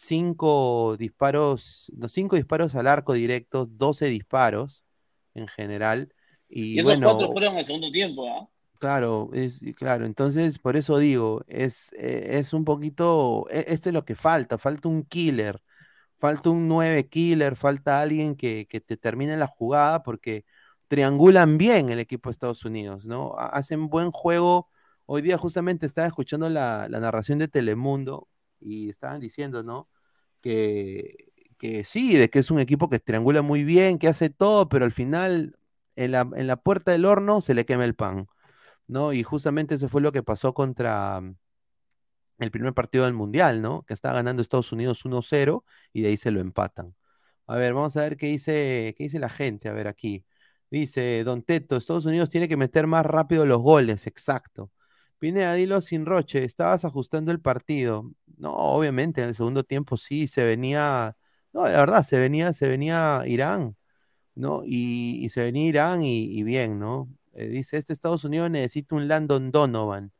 [0.00, 4.84] 5 disparos, no, 5 disparos al arco directos, 12 disparos
[5.34, 6.14] en general.
[6.48, 8.48] Y, Y esos bueno, cuatro fueron en el segundo tiempo, ¿ah?
[8.78, 13.92] Claro, es, claro, entonces por eso digo, es, eh, es un poquito, e- esto es
[13.94, 15.60] lo que falta, falta un killer,
[16.18, 20.44] falta un 9 killer, falta alguien que, que te termine la jugada porque
[20.88, 23.34] triangulan bien el equipo de Estados Unidos, ¿no?
[23.38, 24.70] Ha- Hacen buen juego.
[25.06, 28.28] Hoy día justamente estaba escuchando la, la narración de Telemundo
[28.60, 29.88] y estaban diciendo, ¿no?
[30.40, 34.68] Que, que sí, de que es un equipo que triangula muy bien, que hace todo,
[34.68, 35.58] pero al final
[35.96, 38.28] en la, en la puerta del horno se le quema el pan.
[38.90, 39.12] ¿no?
[39.12, 41.36] Y justamente eso fue lo que pasó contra mm,
[42.40, 43.84] el primer partido del Mundial, ¿no?
[43.84, 46.94] Que estaba ganando Estados Unidos 1-0 y de ahí se lo empatan.
[47.46, 49.68] A ver, vamos a ver qué dice, qué dice la gente.
[49.68, 50.24] A ver, aquí.
[50.70, 54.70] Dice Don Teto, Estados Unidos tiene que meter más rápido los goles, exacto.
[55.18, 58.12] Pineda, dilo sin Roche, estabas ajustando el partido.
[58.40, 61.16] No, obviamente, en el segundo tiempo sí, se venía,
[61.52, 63.76] no, la verdad, se venía, se venía Irán,
[64.34, 64.62] ¿no?
[64.66, 67.08] Y, se venía Irán y, bien, ¿no?
[67.34, 70.12] Eh, dice, este Estados Unidos necesita un Landon Donovan,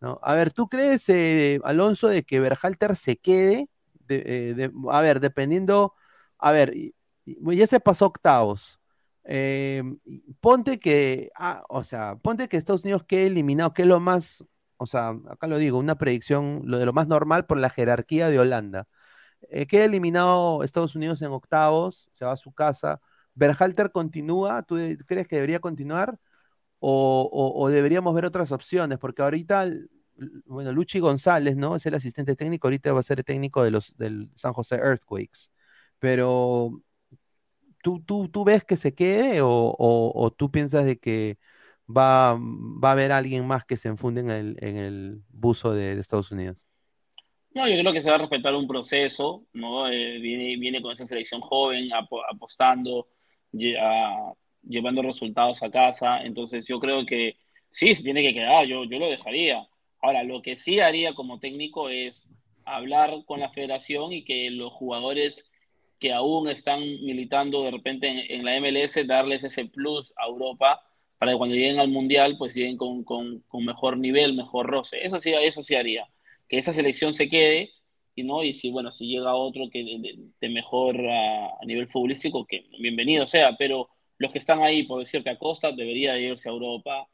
[0.00, 0.20] ¿no?
[0.22, 3.68] A ver, ¿tú crees, eh, Alonso, de que Berhalter se quede?
[4.08, 5.94] De- eh, de- a ver, dependiendo,
[6.38, 6.74] a ver,
[7.26, 8.80] ya se pasó octavos.
[10.40, 14.44] Ponte que, ah, o sea, ponte que Estados Unidos quede eliminado, que es lo más,
[14.82, 18.38] o sea, acá lo digo, una predicción, de lo más normal por la jerarquía de
[18.38, 18.86] Holanda.
[19.50, 23.00] Eh, queda eliminado Estados Unidos en octavos, se va a su casa.
[23.34, 24.76] Berhalter continúa, ¿tú
[25.06, 26.18] crees que debería continuar?
[26.80, 28.98] O, deberíamos ver otras opciones?
[28.98, 29.68] Porque ahorita,
[30.46, 31.76] bueno, Luchi González, ¿no?
[31.76, 34.76] Es el asistente técnico, ahorita va a ser el técnico de los, del San José
[34.76, 35.50] Earthquakes.
[35.98, 36.82] Pero,
[37.82, 41.38] ¿tú, tú, tú ves que se quede o- o tú piensas de que
[41.96, 45.92] va, va a haber alguien más que se enfunde en el, en el buzo de,
[45.98, 46.66] Estados Unidos?
[47.54, 49.88] No, yo creo que se va a respetar un proceso, ¿no?
[49.88, 53.08] Eh, viene, viene con esa selección joven, apo- apostando,
[53.52, 56.22] llevando resultados a casa.
[56.22, 57.36] Entonces, yo creo que
[57.70, 59.66] sí, se tiene que quedar, yo, yo lo dejaría.
[60.00, 62.30] Ahora, lo que sí haría como técnico es
[62.64, 65.44] hablar con la federación y que los jugadores
[65.98, 70.80] que aún están militando de repente en, en la MLS, darles ese plus a Europa
[71.22, 75.06] para que cuando lleguen al Mundial, pues lleguen con, con, con mejor nivel, mejor roce.
[75.06, 76.04] Eso sí, eso sí haría
[76.48, 77.70] que esa selección se quede
[78.16, 79.84] y no y si bueno si llega otro que
[80.40, 83.56] de, mejor a, a nivel futbolístico que bienvenido sea.
[83.56, 87.06] Pero los que están ahí por decirte Acosta debería de irse a Europa.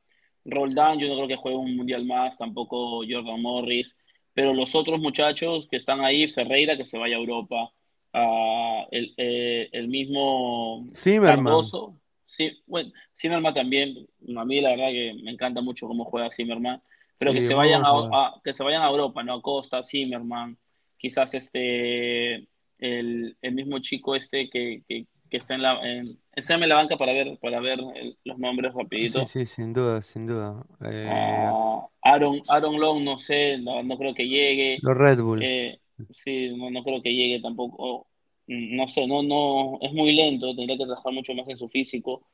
[0.47, 3.95] Roldán yo no creo que juegue un mundial más tampoco Jordan Morris.
[4.33, 7.75] Pero los otros muchachos que están ahí Ferreira que se vaya a Europa.
[8.15, 11.45] Ah, el, eh, el mismo Zimmerman.
[11.45, 12.01] Cardoso
[12.39, 14.09] sí, bueno, Zimmerman también
[14.39, 16.83] a mí la verdad que me encanta mucho cómo juega Zimmerman
[17.19, 19.43] pero que Sí, se vayan a, a- que se vayan a Europa, ¿no?
[19.43, 20.59] Costa, Zimmerman,
[20.99, 26.69] quizás este el, el mismo chico este que, que, que está en la en, enséñame
[26.69, 29.25] la banca para ver para ver el- los nombres Sí, rapidito.
[29.25, 30.65] sí, sin duda, sin duda.
[30.85, 34.83] Eh, Ah, Aaron Aaron Long no sé, no, no creo que llegue.
[34.83, 35.67] los Red Bulls.
[35.67, 35.81] Eh,
[36.11, 38.09] sí, no, no creo que llegue tampoco.
[38.49, 42.27] No sé, no no es muy lento, tendría que trabajar mucho más en su físico.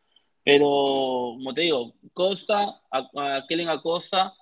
[0.45, 0.67] Pero,
[1.37, 4.35] como te digo, Costa, a, Kellen Acosta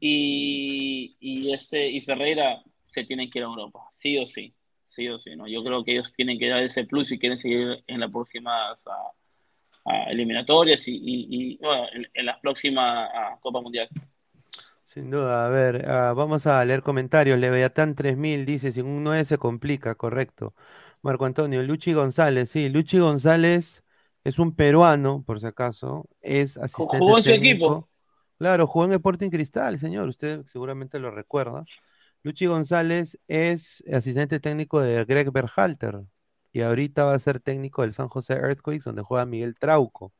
[0.00, 4.54] y, y, este, y Ferreira se tienen que ir a Europa, sí o sí,
[4.86, 5.48] sí o sí, ¿no?
[5.48, 8.84] Yo creo que ellos tienen que dar ese plus si quieren seguir en las próximas
[10.08, 13.10] eliminatorias y, y- y, bueno, en, en las próximas
[13.40, 13.88] Copa Mundial.
[14.84, 17.38] Sin duda, a ver, ah, vamos a leer comentarios.
[17.38, 20.54] Leviatán 3000 dice, sin un 9 se complica, correcto.
[21.06, 23.84] Marco Antonio, Luchi González, sí, Luchi González
[24.24, 27.88] es un peruano, por si acaso, es asistente ¿Jugó en su equipo?
[28.38, 31.64] Claro, jugó en Sporting Cristal, señor, usted seguramente lo recuerda.
[32.24, 36.00] Luchi González es asistente técnico de Greg Berhalter
[36.52, 40.12] y ahorita va a ser técnico del San José Earthquakes, donde juega Miguel Trauco.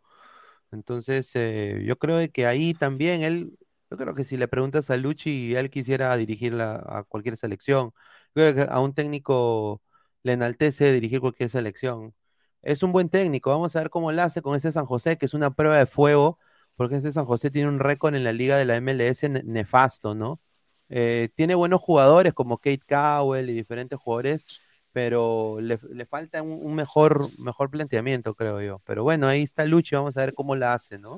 [0.71, 3.59] Entonces, eh, yo creo que ahí también él,
[3.91, 7.93] yo creo que si le preguntas a Luchi, él quisiera dirigirla a cualquier selección.
[8.37, 9.83] Yo creo que a un técnico
[10.27, 12.15] le enaltece dirigir cualquier selección.
[12.63, 15.27] Es un buen técnico, vamos a ver cómo lo hace con ese San José, que
[15.27, 16.39] es una prueba de fuego,
[16.77, 20.15] porque este San José tiene un récord en la liga de la MLS ne- nefasto,
[20.15, 20.41] ¿no?
[20.89, 24.45] Eh, tiene buenos jugadores como Kate Cowell y diferentes jugadores,
[24.93, 28.81] pero le, le falta un, un mejor, mejor planteamiento, creo yo.
[28.85, 31.15] Pero bueno, ahí está Luchi, vamos a ver cómo la hace, ¿no?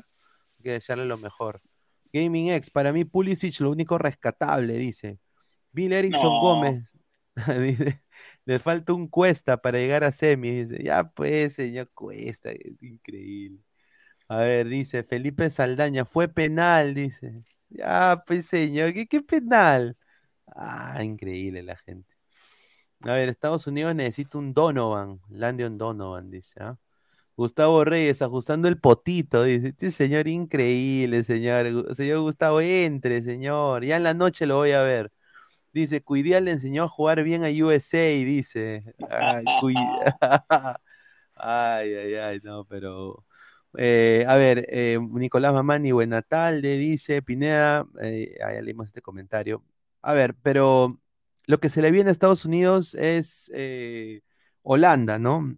[0.59, 1.61] Hay que desearle lo mejor.
[2.13, 5.19] Gaming X, para mí Pulisic lo único rescatable, dice.
[5.73, 6.41] Bill Erickson No.
[6.41, 6.85] Gómez
[7.61, 8.03] dice,
[8.49, 10.51] le falta un cuesta para llegar a semi.
[10.65, 13.63] Dice, ya pues, señor Cuesta, es increíble.
[14.29, 17.45] A ver, dice Felipe Saldaña, fue penal, dice.
[17.71, 19.99] Ya, pues, señor, ¿qué, penal?
[20.47, 22.15] Ah, increíble la gente.
[23.05, 26.79] A ver, Estados Unidos necesita un Donovan, Landon Donovan, dice, ¿ah?
[27.37, 33.97] Gustavo Reyes, ajustando el potito, dice, este señor increíble, señor, señor Gustavo, entre, señor, ya
[33.97, 35.13] en la noche lo voy a ver.
[35.73, 38.85] Dice, Cuidial le enseñó a jugar bien a USA, dice.
[41.41, 43.25] Ay, ay, ay, no, pero...
[43.77, 49.03] eh, a ver, eh, Nicolás Mamani, buena tarde, dice Pineda, eh, ah, ya leímos este
[49.03, 49.63] comentario.
[50.03, 51.01] A ver, pero
[51.47, 53.53] lo que se le viene a Estados Unidos es
[54.63, 55.57] Holanda, ¿no?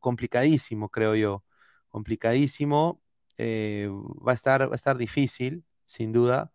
[0.00, 1.44] Complicadísimo, creo yo.
[1.88, 3.00] Complicadísimo.
[3.38, 6.52] va a estar, va a estar difícil, sin duda.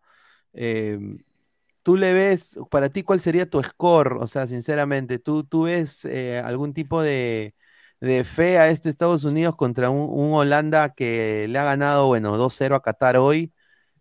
[1.82, 4.18] ¿Tú le ves, para ti, cuál sería tu score?
[4.20, 7.54] O sea, sinceramente, ¿tú, tú ves eh, algún tipo de,
[8.00, 12.36] de fe a este Estados Unidos contra un, un Holanda que le ha ganado, bueno,
[12.36, 13.52] 2-0 a Qatar hoy,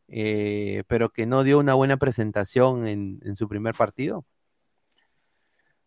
[0.10, 4.26] eh, pero que no dio una buena presentación en, en su primer partido?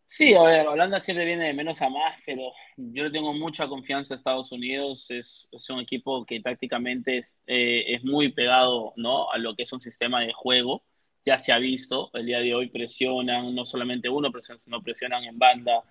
[0.07, 3.66] Sí, a ver, Holanda siempre viene de menos a más, pero yo le tengo mucha
[3.68, 5.11] confianza a Estados Unidos.
[5.11, 9.30] Es, es un equipo que tácticamente es, eh, es muy pegado, ¿no?
[9.32, 10.84] a lo que es un sistema de juego.
[11.25, 15.25] Ya se ha visto, el día de hoy presionan, no solamente uno presionan, sino presionan
[15.25, 15.83] en banda.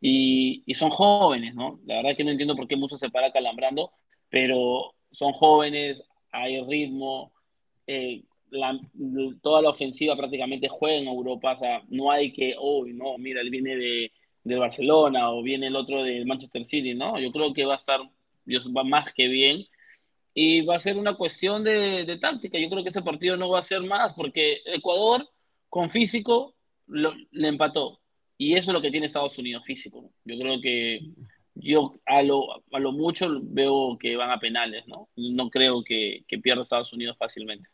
[0.00, 1.80] Y, son jóvenes, ¿no?
[1.86, 3.92] La verdad que no entiendo por qué mucho se para calambrando,
[4.30, 7.32] pero son jóvenes, hay ritmo.
[7.86, 8.78] eh, la-
[9.42, 13.40] toda la ofensiva prácticamente juega en Europa, o sea, no hay que, oh, no, mira,
[13.42, 14.12] él viene de,
[14.44, 17.18] de Barcelona o viene el otro de Manchester City, ¿no?
[17.20, 18.00] Yo creo que va a estar,
[18.44, 19.64] Dios, va más que bien
[20.34, 22.58] y va a ser una cuestión de, táctica.
[22.58, 25.28] Yo creo que ese partido no va a ser más porque Ecuador
[25.68, 26.54] con físico
[26.86, 28.00] le empató
[28.38, 30.12] y eso es lo que tiene Estados Unidos, físico.
[30.24, 31.00] Yo creo que
[31.54, 35.08] yo a lo, a lo mucho veo que van a penales, ¿no?
[35.16, 37.68] No creo que, que pierda Estados Unidos fácilmente.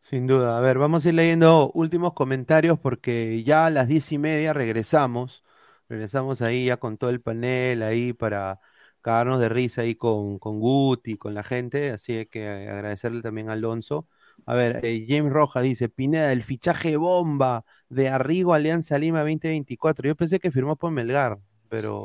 [0.00, 0.56] Sin duda.
[0.56, 4.54] A ver, vamos a ir leyendo últimos comentarios porque ya a las diez y media
[4.54, 5.44] regresamos.
[5.88, 8.60] Regresamos ahí ya con todo el panel ahí para
[9.00, 11.90] cagarnos de risa ahí con, con Guti, con la gente.
[11.90, 14.06] Así que agradecerle también a Alonso.
[14.46, 20.06] A ver, eh, James Rojas dice, Pineda, el fichaje bomba de Arrigo Alianza Lima 2024.
[20.08, 21.38] Yo pensé que firmó por Melgar,
[21.68, 22.00] pero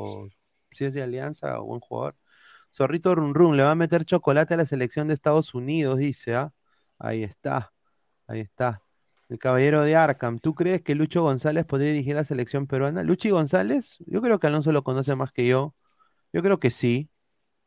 [0.72, 2.16] si es de Alianza, buen jugador.
[2.72, 6.34] Zorrito Run Run, le va a meter chocolate a la selección de Estados Unidos, dice,
[6.34, 6.52] ¿ah?
[6.98, 7.72] Ahí está.
[8.26, 8.82] Ahí está.
[9.28, 10.38] El caballero de Arkham.
[10.38, 13.02] ¿Tú crees que Lucho González podría dirigir la selección peruana?
[13.02, 13.96] ¿Luchi González?
[14.06, 15.74] Yo creo que Alonso lo conoce más que yo.
[16.34, 17.08] Yo creo que sí.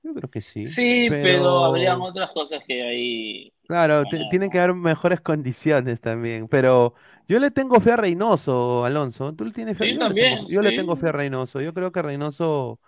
[0.04, 0.68] Yo creo que sí.
[0.68, 3.54] Sí, pero, pero- habrían otras cosas que ahí.
[3.68, 4.28] Claro, Bueno.
[4.30, 6.48] tienen que haber mejores condiciones también.
[6.48, 6.94] Pero
[7.28, 9.34] yo le tengo fe a Reynoso, Alonso.
[9.34, 9.86] ¿Tú le tienes fe?
[9.86, 11.62] Sí, yo, le también, tengo, yo le tengo fe a Reynoso.
[11.62, 12.80] Yo creo que Reynoso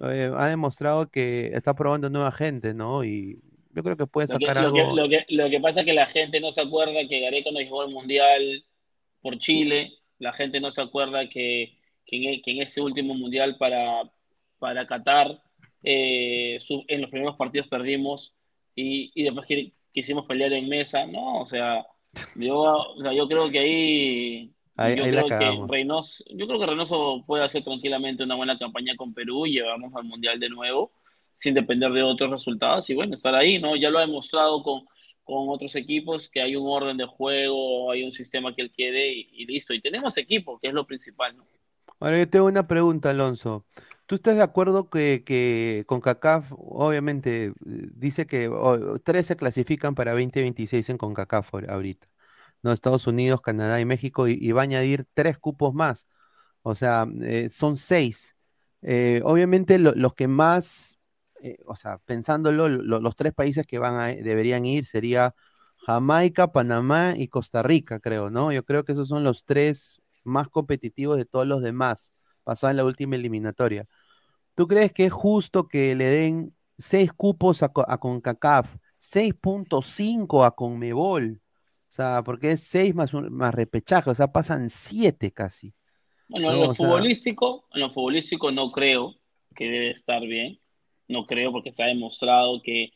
[0.00, 3.04] eh, ha demostrado que está probando nueva gente, ¿no?
[3.04, 3.38] Y
[3.74, 4.96] yo creo que puede Lo que, sacar lo que- algo.
[4.96, 7.60] lo que- lo que pasa es que la gente no se acuerda que Gareca no
[7.60, 8.64] llegó al Mundial
[9.22, 9.92] por Chile.
[10.18, 14.02] La gente no se acuerda que, que en, e- que en ese último Mundial para,
[14.58, 15.40] para Qatar,
[15.82, 18.34] eh, su- en los primeros partidos perdimos
[18.74, 21.06] y, y después que- quisimos pelear en mesa.
[21.06, 21.86] No, o sea,
[22.34, 24.50] yo, o sea, yo creo que ahí.
[24.76, 25.72] Ahí- yo ahí la creo que.
[25.72, 29.92] Reynoso, yo creo que Reynoso puede hacer tranquilamente una buena campaña con Perú y llevarnos
[29.94, 30.92] al Mundial de nuevo
[31.36, 33.76] sin depender de otros resultados y bueno, estar ahí, ¿no?
[33.76, 34.82] Ya lo ha demostrado con,
[35.24, 39.12] con otros equipos que hay un orden de juego, hay un sistema que él quiere
[39.12, 39.72] y, y listo.
[39.72, 41.44] Y tenemos equipo, que es lo principal, ¿no?
[42.00, 43.64] Ahora yo tengo una pregunta, Alonso.
[44.08, 48.50] ¿Tú estás de acuerdo que, que con CONCACAF, obviamente, dice que
[49.04, 52.08] tres se clasifican para 2026 en CONCACAF ahor- ahorita?
[52.62, 52.72] ¿No?
[52.72, 56.08] Estados Unidos, Canadá y México, y, va a añadir tres cupos más.
[56.62, 58.36] O sea, eh, son seis.
[58.82, 60.98] Eh, obviamente lo- los que más,
[61.42, 65.34] eh, o sea, pensándolo, lo- los tres países que van a, deberían ir sería
[65.86, 68.52] Jamaica, Panamá y Costa Rica, creo, ¿no?
[68.52, 72.12] Yo creo que esos son los tres más competitivos de todos los demás,
[72.44, 73.86] pasado en la última eliminatoria.
[74.58, 80.50] ¿Tú crees que es justo que le den seis cupos a, a CONCACAF, 6.5 a
[80.56, 81.40] CONMEBOL?
[81.40, 85.72] O sea, porque es seis más, un- más repechaje, o sea, pasan siete casi.
[86.28, 89.14] Bueno, en No, lo sea- futbolístico, en lo futbolístico no creo
[89.54, 90.58] que debe estar bien.
[91.06, 92.90] No creo porque se ha demostrado que,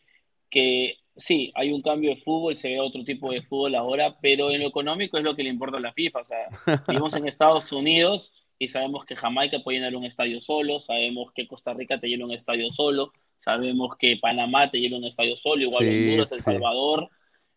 [0.51, 4.51] que sí, hay un cambio de fútbol, se ve otro tipo de fútbol ahora, pero
[4.51, 6.19] en lo económico es lo que le importa a la FIFA.
[6.19, 6.49] O sea,
[6.89, 8.33] vivimos en Estados Unidos
[8.63, 12.27] y sabemos que Jamaica puede llenar un estadio solo, sabemos que Costa Rica te llena
[12.27, 16.39] un estadio solo, sabemos que Panamá te llena un estadio solo, igual Sí, Honduras, El
[16.39, 16.45] sí.
[16.45, 17.11] Salvador,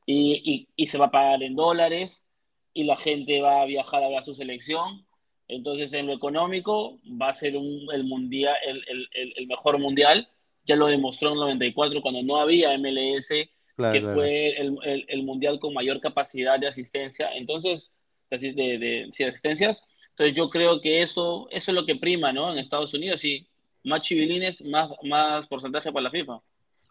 [0.08, 2.26] y, y, y se va a pagar en dólares.
[2.74, 5.06] y la gente va a viajar a ver su selección.
[5.48, 8.84] Entonces, en lo económico, va a ser un, el, mundial, el,
[9.14, 10.28] el, el, mejor mundial.
[10.66, 13.30] Ya lo demostró en el 94 cuando no había MLS,
[13.76, 14.16] Claro, que claro.
[14.16, 17.30] fue el, el, mundial con mayor capacidad de asistencia.
[17.36, 17.94] Entonces,
[18.32, 19.82] de, de, de, sí, asistencias.
[20.16, 22.52] Entonces, yo creo que eso, eso es lo que prima, ¿no?
[22.52, 23.48] En Estados Unidos, y
[23.84, 26.42] más chivilines, más, más porcentaje para la FIFA.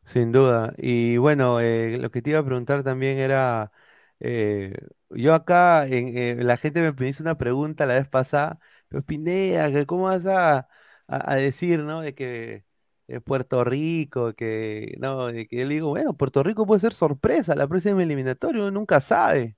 [0.05, 0.75] Sin duda.
[0.77, 3.73] Y bueno, eh, lo que te iba a preguntar también era,
[4.21, 4.75] eh,
[5.11, 8.59] yo acá, en, eh, la gente me hizo una pregunta la vez pasada,
[8.89, 10.69] pero Pineda, ¿cómo vas a, a-
[11.33, 12.03] a decir, ¿no?
[12.03, 12.65] De que
[13.09, 16.93] eh, Puerto Rico, que, no, de que yo le digo, bueno, Puerto Rico puede ser
[16.93, 19.57] sorpresa la próxima eliminatoria, uno nunca sabe.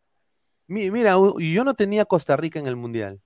[0.69, 3.23] Mi- Mira, yo no tenía Costa Rica en el Mundial.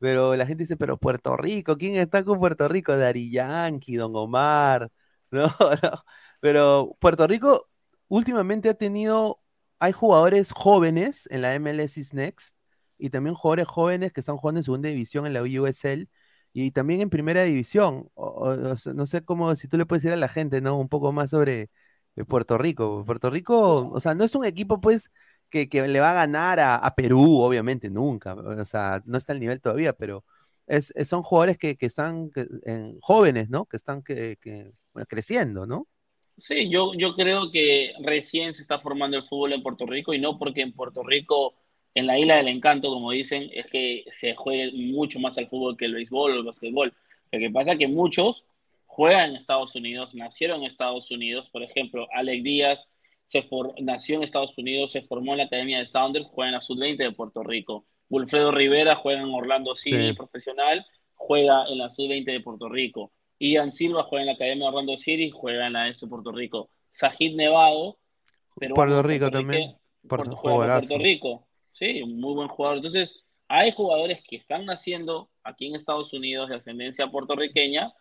[0.00, 2.96] Pero la gente dice, pero Puerto Rico, ¿quién está con Puerto Rico?
[2.96, 4.90] Daddy Yankee, Don Omar,
[5.32, 5.48] no.
[6.40, 7.68] Pero Puerto Rico
[8.08, 9.42] últimamente ha tenido,
[9.78, 12.56] hay jugadores jóvenes en la MLS Next
[12.98, 16.08] y también jugadores jóvenes que están jugando en segunda división en la USL
[16.52, 18.10] y también en primera división.
[18.94, 20.78] No sé cómo, si tú le puedes decir a la gente, ¿no?
[20.78, 21.70] Un poco más sobre
[22.16, 23.04] eh, Puerto Rico.
[23.04, 25.10] Puerto Rico, o sea, no es un equipo pues
[25.50, 28.34] que, le va a ganar a, a Perú, obviamente, nunca.
[28.34, 30.24] O sea, no está al nivel todavía, pero
[30.70, 32.30] es, son jugadores que, que están
[33.00, 33.66] jóvenes, ¿no?
[33.66, 34.38] Que están que,
[35.08, 35.86] creciendo, ¿no?
[36.36, 40.18] Sí, yo, yo creo que recién se está formando el fútbol en Puerto Rico y
[40.18, 41.54] no porque en Puerto Rico,
[41.94, 45.76] en la isla del encanto, como dicen, es que se juegue mucho más al fútbol
[45.76, 46.94] que el béisbol o el basquetbol.
[47.32, 48.44] Lo que pasa es que muchos
[48.86, 51.50] juegan en Estados Unidos, nacieron en Estados Unidos.
[51.50, 52.88] Por ejemplo, Alec Díaz
[53.30, 56.54] se for- nació en Estados Unidos, se formó en la Academia de Sounders, juega en
[56.54, 57.84] la Sub-20 de Puerto Rico.
[58.08, 60.12] Wilfredo Rivera juega en Orlando City Sí.
[60.14, 63.12] profesional, juega en la Sub-20 de Puerto Rico.
[63.38, 66.32] Ian Silva juega en la Academia de Orlando City, juega en la Este de Puerto
[66.32, 66.70] Rico.
[66.90, 67.98] Sajid Nevado,
[68.56, 69.76] peruano, Puerto Rico también.
[70.08, 70.88] Puerto- juega en.
[70.88, 71.46] Puerto Rico.
[71.70, 72.78] Sí, muy buen jugador.
[72.78, 77.92] Entonces, hay jugadores que están naciendo aquí en Estados Unidos de ascendencia puertorriqueña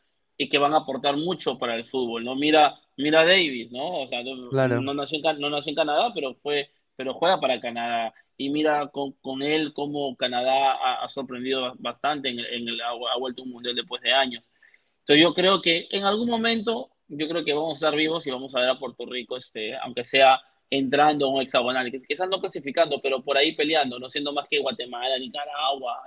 [0.42, 2.34] y que van a aportar mucho para el fútbol, ¿no?
[2.34, 4.04] Mira, mira Davis, ¿no?
[4.04, 4.80] O sea, no, Claro.
[4.82, 8.14] no nació en, no nació en Canadá, pero fue, pero juega para Canadá.
[8.38, 12.82] Y mira con, con él cómo Canadá ha, ha sorprendido bastante en el, en el-
[12.82, 14.50] ha, vuelto un mundial después de años.
[15.02, 18.32] Entonces yo creo que en algún momento, yo creo que vamos a estar vivos y
[18.32, 22.30] vamos a ver a Puerto Rico, este, aunque sea entrando a un hexagonal, que quizás
[22.30, 26.02] no clasificando, pero por ahí peleando, no siendo más que Guatemala, Nicaragua.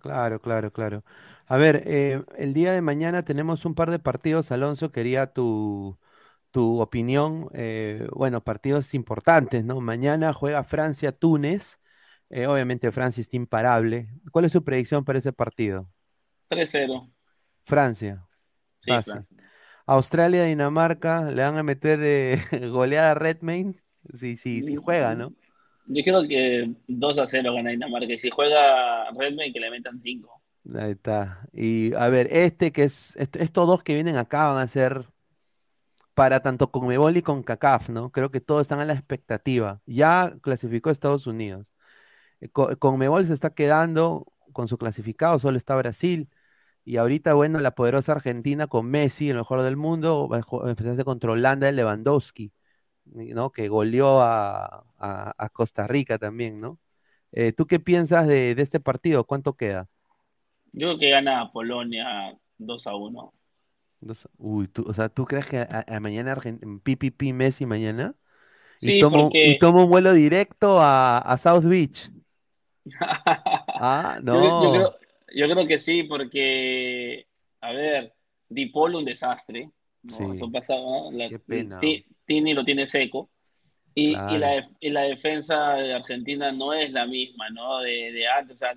[0.00, 1.02] Claro, claro, claro.
[1.48, 5.98] A ver, eh, el día de mañana tenemos un par de partidos, Alonso, quería tu,
[6.52, 7.48] tu opinión.
[7.54, 9.80] eh, bueno, partidos importantes, ¿no?
[9.80, 11.80] Mañana juega Francia-Túnez.
[12.30, 14.08] eh, obviamente Francia está imparable.
[14.32, 15.90] ¿Cuál es su predicción para ese partido?
[16.48, 17.10] 3-0.
[17.64, 18.26] Francia.
[18.80, 19.12] Sí, pasa.
[19.12, 19.36] Francia.
[19.86, 22.38] Australia-Dinamarca, le van a meter eh,
[22.70, 23.82] goleada a Redmayne.
[24.14, 25.34] Sí, sí, sí juega, ¿no?
[25.86, 28.12] Yo creo que 2 a 0 gana Dinamarca.
[28.12, 30.35] Y si juega Redmayne, que le metan 5.
[30.74, 31.48] Ahí está.
[31.52, 35.06] Y a ver, este que es, est- estos dos que vienen acá van a ser
[36.14, 38.10] para tanto Conmebol y CONCACAF, ¿no?
[38.10, 39.82] Creo que todos están a la expectativa.
[39.86, 41.72] Ya clasificó Estados Unidos.
[42.40, 46.30] Eh, Co- Conmebol se está quedando con su clasificado, solo está Brasil.
[46.84, 51.04] Y ahorita, bueno, la poderosa Argentina con Messi, el mejor del mundo, va a enfrentarse
[51.04, 52.52] contra Holanda de Lewandowski,
[53.06, 53.52] ¿no?
[53.52, 54.86] Que goleó a,
[55.54, 56.80] Costa Rica también, ¿no?
[57.32, 59.24] Eh, ¿tú qué piensas de este partido?
[59.26, 59.88] ¿Cuánto queda?
[60.76, 63.32] Yo creo que gana Polonia 2 a 1.
[64.00, 68.14] Dos- Uy, tú, o sea, ¿tú crees que a, a mañana Argen- PPP Messi mañana?
[68.80, 72.10] Y Sí, tomo, porque- y tomo un vuelo directo a, a South Beach.
[73.78, 74.72] Ah, Yo, yo no.
[74.72, 74.94] creo,
[75.34, 77.26] yo creo que sí, porque,
[77.60, 78.14] a ver,
[78.48, 79.70] Dipolo un desastre.
[80.02, 80.16] ¿no?
[80.16, 80.24] Sí.
[80.36, 81.10] Eso pasa, ¿no?
[81.12, 81.78] La- Qué pena.
[81.80, 83.30] Ti- Tini lo tiene seco.
[83.94, 87.80] Y, la, y la defensa de Argentina no es la misma, ¿no?
[87.80, 88.56] De, de antes.
[88.56, 88.74] O sea,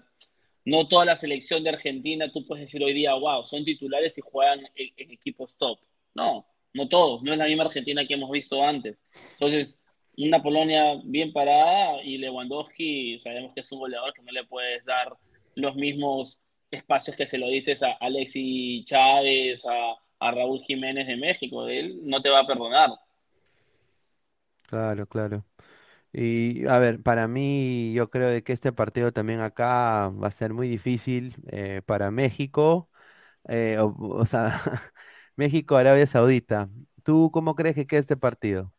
[0.70, 4.22] no toda la selección de Argentina, tú puedes decir hoy día, wow, son titulares y
[4.22, 5.80] juegan en, en equipos top.
[6.13, 7.24] No, no todos.
[7.24, 8.97] No es la misma Argentina que hemos visto antes.
[9.34, 9.80] Entonces,
[10.17, 14.86] una Polonia bien parada y Lewandowski, sabemos que es un goleador que no le puedes
[14.86, 15.15] dar
[15.55, 21.17] los mismos espacios que se lo dices a Alexis Chávez, a, a Raúl Jiménez de
[21.17, 21.67] México.
[21.67, 22.91] Él no te va a perdonar.
[24.67, 25.43] Claro, claro.
[26.12, 30.32] Y a ver, para mí, yo creo de que este partido también acá va a
[30.32, 32.89] ser muy difícil eh, para México.
[33.49, 34.62] eh, o, o sea,
[35.38, 36.70] México, Arabia Saudita.
[37.03, 38.74] ¿Tú cómo crees que queda este partido?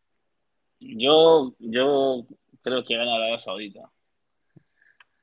[0.81, 2.27] Yo, yo
[2.63, 3.91] creo que gana Arabia Saudita.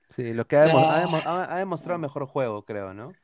[0.10, 1.02] Sí, lo que ha, demo- ha Ah.
[1.02, 3.18] demo- ha- ha demostrado mejor juego, creo, ¿no?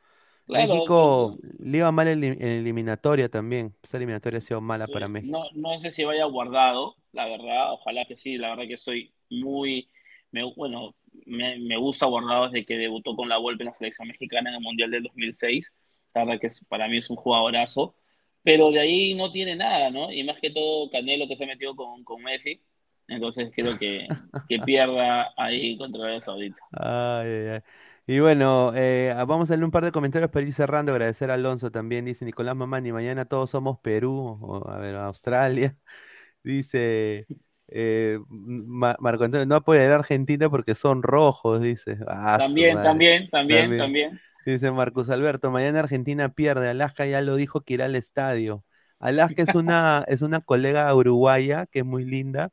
[0.45, 3.75] Claro, México le iba mal en en eliminatoria también.
[3.83, 5.31] Esa eliminatoria ha sido mala Sí, para México.
[5.31, 9.13] No, no sé si vaya guardado, la verdad, ojalá que sí, la verdad que soy
[9.29, 9.89] muy,
[10.31, 14.07] me, bueno, me, me gusta Guardado desde que debutó con la Volpe en la selección
[14.07, 15.73] mexicana en el Mundial del 2006.
[16.13, 17.95] La verdad que es- para mí es un jugadorazo.
[18.43, 20.11] Pero de ahí no tiene nada, ¿no?
[20.11, 22.61] Y más que todo Canelo que se metió con, con Messi.
[23.07, 24.15] Entonces creo que,
[24.49, 26.61] que pierda ahí contra Arabia Saudita.
[26.71, 27.61] Ay, ay, ay.
[28.05, 30.91] Y bueno, eh, vamos a leer un par de comentarios para ir cerrando.
[30.91, 32.03] Agradecer a Alonso también.
[32.05, 35.77] Dice Nicolás Mamani, mañana todos somos Perú, o a ver, Australia.
[36.43, 37.27] Dice
[37.69, 41.97] eh, Ma- Marco Antonio, no apoyar a Argentina porque son rojos, dice.
[42.07, 43.77] Ah, También, también, también, También.
[43.77, 44.21] también.
[44.45, 46.69] Dice Marcos Alberto, mañana Argentina pierde.
[46.69, 48.65] Alaska ya lo dijo que irá al estadio.
[48.99, 52.51] Alaska es una, es una colega uruguaya que es muy linda,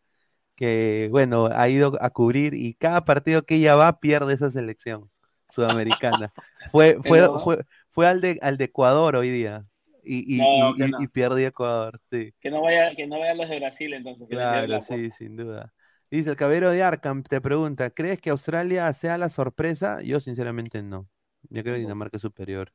[0.57, 5.10] que bueno, ha ido a cubrir y cada partido que ella va pierde esa selección
[5.51, 6.33] sudamericana.
[6.71, 9.65] Fue, fue, Pero- fue, fue al de, al de Ecuador hoy día
[10.05, 11.03] y, y, No, y- que y- no.
[11.03, 12.33] y perdió Ecuador, sí.
[12.41, 14.29] Que no vaya, que no vayan los de Brasil entonces.
[14.29, 15.73] Claro, sí, sin duda.
[16.11, 20.03] Dice el caballero de Arkham, te pregunta, ¿crees que Australia sea la sorpresa?
[20.03, 21.09] Yo sinceramente no.
[21.51, 22.73] Yo creo que Dinamarca es superior.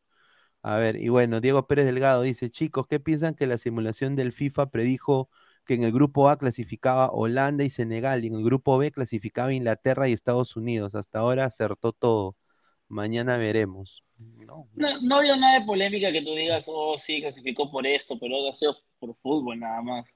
[0.64, 4.32] A ver, y bueno, Diego Pérez Delgado dice, chicos, ¿qué piensan que la simulación del
[4.32, 5.30] FIFA predijo
[5.66, 9.54] que en el grupo A clasificaba Holanda y Senegal y en el grupo B clasificaba
[9.54, 10.96] Inglaterra y Estados Unidos?
[10.96, 12.36] Hasta ahora acertó todo.
[12.88, 14.04] Mañana veremos.
[14.18, 18.18] No, No, no había nada de polémica que tú digas, oh, sí, clasificó por esto,
[18.20, 20.14] pero ha sido por fútbol nada más.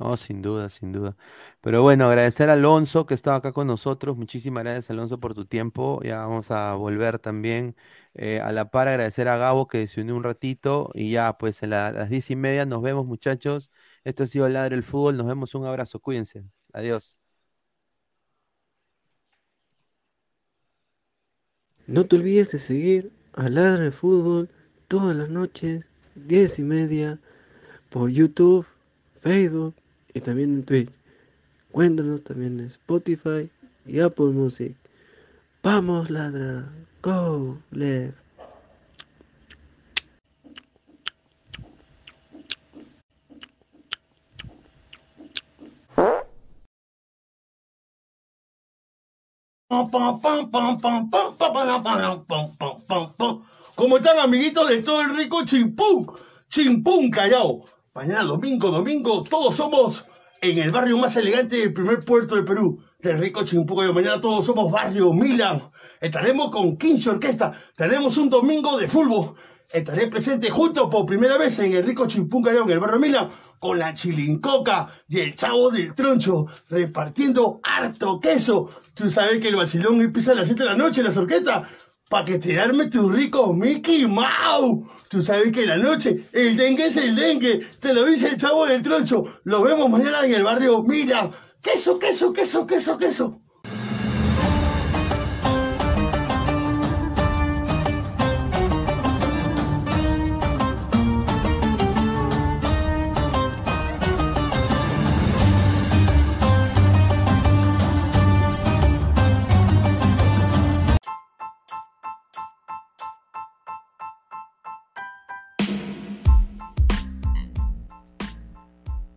[0.00, 1.16] No, sin duda, sin duda.
[1.60, 4.16] Pero bueno, agradecer a Alonso que estaba acá con nosotros.
[4.16, 6.00] Muchísimas gracias, Alonso, por tu tiempo.
[6.04, 7.74] Ya vamos a volver también
[8.14, 8.86] eh, a la par.
[8.86, 10.90] Agradecer a Gabo que se unió un ratito.
[10.94, 13.70] Y ya, pues a las diez y media nos vemos, muchachos.
[14.04, 15.16] Esto ha sido Ladre el Fútbol.
[15.16, 15.54] Nos vemos.
[15.56, 15.98] Un abrazo.
[16.00, 16.44] Cuídense.
[16.72, 17.18] Adiós.
[21.88, 24.50] No te olvides de seguir a Ladra de Fútbol
[24.88, 27.18] todas las noches, 10 y media,
[27.88, 28.66] por YouTube,
[29.22, 29.74] Facebook
[30.12, 30.92] y también en Twitch.
[31.72, 33.48] Cuéntanos también en Spotify
[33.86, 34.74] y Apple Music.
[35.62, 36.70] Vamos, Ladra.
[37.00, 38.27] Go, Left.
[53.74, 56.10] ¿Cómo están amiguitos de todo el rico Chimpún?
[56.48, 57.64] Chimpún Callao.
[57.92, 60.06] Mañana domingo, domingo, todos somos
[60.40, 63.92] en el barrio más elegante del primer puerto de Perú, del rico Chimpún Callao.
[63.92, 65.70] Mañana todos somos barrio Milan.
[66.00, 67.52] Estaremos con 15 orquesta.
[67.76, 69.34] Tenemos un domingo de fútbol.
[69.70, 73.28] Estaré presente juntos por primera vez en el rico Chimpún Callao, en el barrio Milan,
[73.58, 78.70] con la chilincoca y el chavo del troncho, repartiendo harto queso.
[78.94, 81.68] Tú sabes que el vacilón empieza a las 7 de la noche en las orquestas.
[82.08, 84.88] Pa' que te arme tu rico Mickey Mouse.
[85.10, 87.60] Tú sabes que en la noche el dengue es el dengue.
[87.78, 89.24] Te lo dice el chavo del troncho.
[89.44, 91.30] Lo vemos mañana en el barrio Milan.
[91.60, 93.42] Queso, queso, queso, queso, queso.